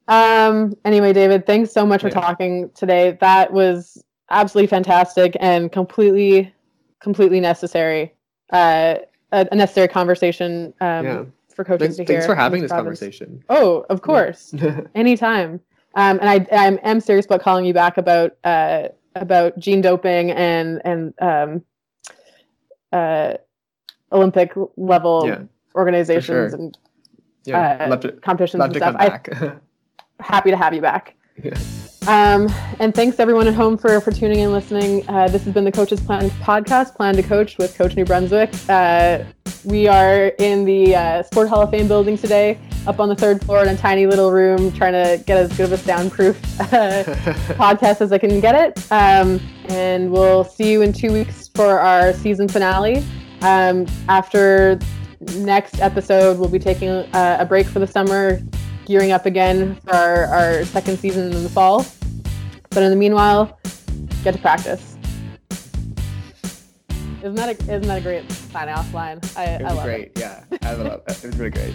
Um, 0.07 0.73
anyway, 0.85 1.13
David, 1.13 1.45
thanks 1.45 1.71
so 1.71 1.85
much 1.85 2.01
for 2.01 2.09
talking 2.09 2.69
today. 2.75 3.17
That 3.21 3.53
was 3.53 4.03
absolutely 4.29 4.67
fantastic 4.67 5.37
and 5.39 5.71
completely, 5.71 6.53
completely 6.99 7.39
necessary. 7.39 8.13
Uh, 8.51 8.95
a, 9.31 9.47
a 9.51 9.55
necessary 9.55 9.87
conversation 9.87 10.73
um, 10.81 11.05
yeah. 11.05 11.23
for 11.53 11.63
coaches 11.63 11.97
thanks, 11.97 11.97
to 11.97 12.03
hear. 12.03 12.21
Thanks 12.21 12.25
for 12.25 12.35
having 12.35 12.61
this 12.61 12.69
province. 12.69 12.99
conversation. 12.99 13.43
Oh, 13.49 13.85
of 13.89 14.01
course, 14.01 14.53
yeah. 14.53 14.81
anytime. 14.95 15.59
Um, 15.95 16.19
and 16.21 16.29
I, 16.29 16.47
I 16.51 16.79
am 16.83 16.99
serious 16.99 17.25
about 17.25 17.41
calling 17.41 17.65
you 17.65 17.73
back 17.73 17.97
about 17.97 18.37
uh, 18.43 18.89
about 19.15 19.57
gene 19.59 19.81
doping 19.81 20.31
and 20.31 20.81
and 20.85 21.13
um, 21.21 21.63
uh, 22.91 23.35
Olympic 24.11 24.53
level 24.77 25.23
yeah, 25.25 25.41
organizations 25.75 26.25
sure. 26.25 26.45
and 26.45 26.77
yeah, 27.45 27.87
uh, 27.91 27.97
to, 27.97 28.11
competitions 28.13 28.63
and 28.63 28.75
stuff. 28.75 28.95
I, 28.97 29.53
happy 30.23 30.51
to 30.51 30.57
have 30.57 30.73
you 30.73 30.81
back. 30.81 31.15
Yeah. 31.41 31.57
Um, 32.07 32.49
and 32.79 32.93
thanks 32.93 33.19
everyone 33.19 33.47
at 33.47 33.53
home 33.53 33.77
for, 33.77 34.01
for 34.01 34.11
tuning 34.11 34.39
in 34.39 34.45
and 34.45 34.53
listening. 34.53 35.07
Uh, 35.07 35.29
this 35.29 35.43
has 35.45 35.53
been 35.53 35.63
the 35.63 35.71
Coaches 35.71 36.01
Plan 36.01 36.29
podcast, 36.31 36.95
Plan 36.95 37.15
du 37.15 37.23
coach 37.23 37.57
with 37.57 37.77
Coach 37.77 37.95
New 37.95 38.03
Brunswick. 38.03 38.53
Uh, 38.67 39.23
we 39.63 39.87
are 39.87 40.27
in 40.39 40.65
the 40.65 40.95
uh, 40.95 41.23
Sport 41.23 41.47
Hall 41.47 41.61
of 41.61 41.71
Fame 41.71 41.87
building 41.87 42.17
today, 42.17 42.59
up 42.87 42.99
on 42.99 43.07
the 43.07 43.15
third 43.15 43.41
floor 43.41 43.63
in 43.63 43.69
a 43.69 43.77
tiny 43.77 44.05
little 44.05 44.31
room, 44.31 44.73
trying 44.73 44.91
to 44.91 45.23
get 45.23 45.37
as 45.37 45.55
good 45.55 45.71
of 45.71 45.71
a 45.71 45.77
soundproof 45.77 46.37
uh, 46.59 47.03
podcast 47.55 48.01
as 48.01 48.11
I 48.11 48.17
can 48.17 48.41
get 48.41 48.55
it. 48.55 48.91
Um, 48.91 49.39
and 49.69 50.11
we'll 50.11 50.43
see 50.43 50.73
you 50.73 50.81
in 50.81 50.91
two 50.91 51.13
weeks 51.13 51.47
for 51.55 51.79
our 51.79 52.11
season 52.11 52.49
finale. 52.49 53.03
Um, 53.41 53.85
after 54.09 54.77
next 55.37 55.79
episode, 55.79 56.37
we'll 56.37 56.49
be 56.49 56.59
taking 56.59 56.89
a, 56.89 57.37
a 57.39 57.45
break 57.45 57.67
for 57.67 57.79
the 57.79 57.87
summer, 57.87 58.41
gearing 58.85 59.11
up 59.11 59.25
again 59.25 59.75
for 59.77 59.93
our, 59.93 60.25
our 60.25 60.65
second 60.65 60.97
season 60.99 61.31
in 61.31 61.43
the 61.43 61.49
fall. 61.49 61.85
But 62.69 62.83
in 62.83 62.89
the 62.89 62.95
meanwhile, 62.95 63.59
get 64.23 64.33
to 64.33 64.39
practice. 64.41 64.97
Isn't 67.21 67.35
that 67.35 67.49
a, 67.49 67.63
isn't 67.63 67.83
that 67.83 67.99
a 67.99 68.01
great 68.01 68.29
sign 68.31 68.67
off 68.69 68.93
line? 68.93 69.19
I, 69.37 69.45
love 69.45 69.61
it 69.61 69.63
was 69.63 69.71
I 69.71 69.75
love 69.75 69.85
great. 69.85 70.01
it. 70.07 70.11
Yeah, 70.19 70.43
I 70.61 70.73
love 70.73 71.01
it. 71.07 71.23
It 71.23 71.27
was 71.27 71.37
really 71.37 71.51
great. 71.51 71.73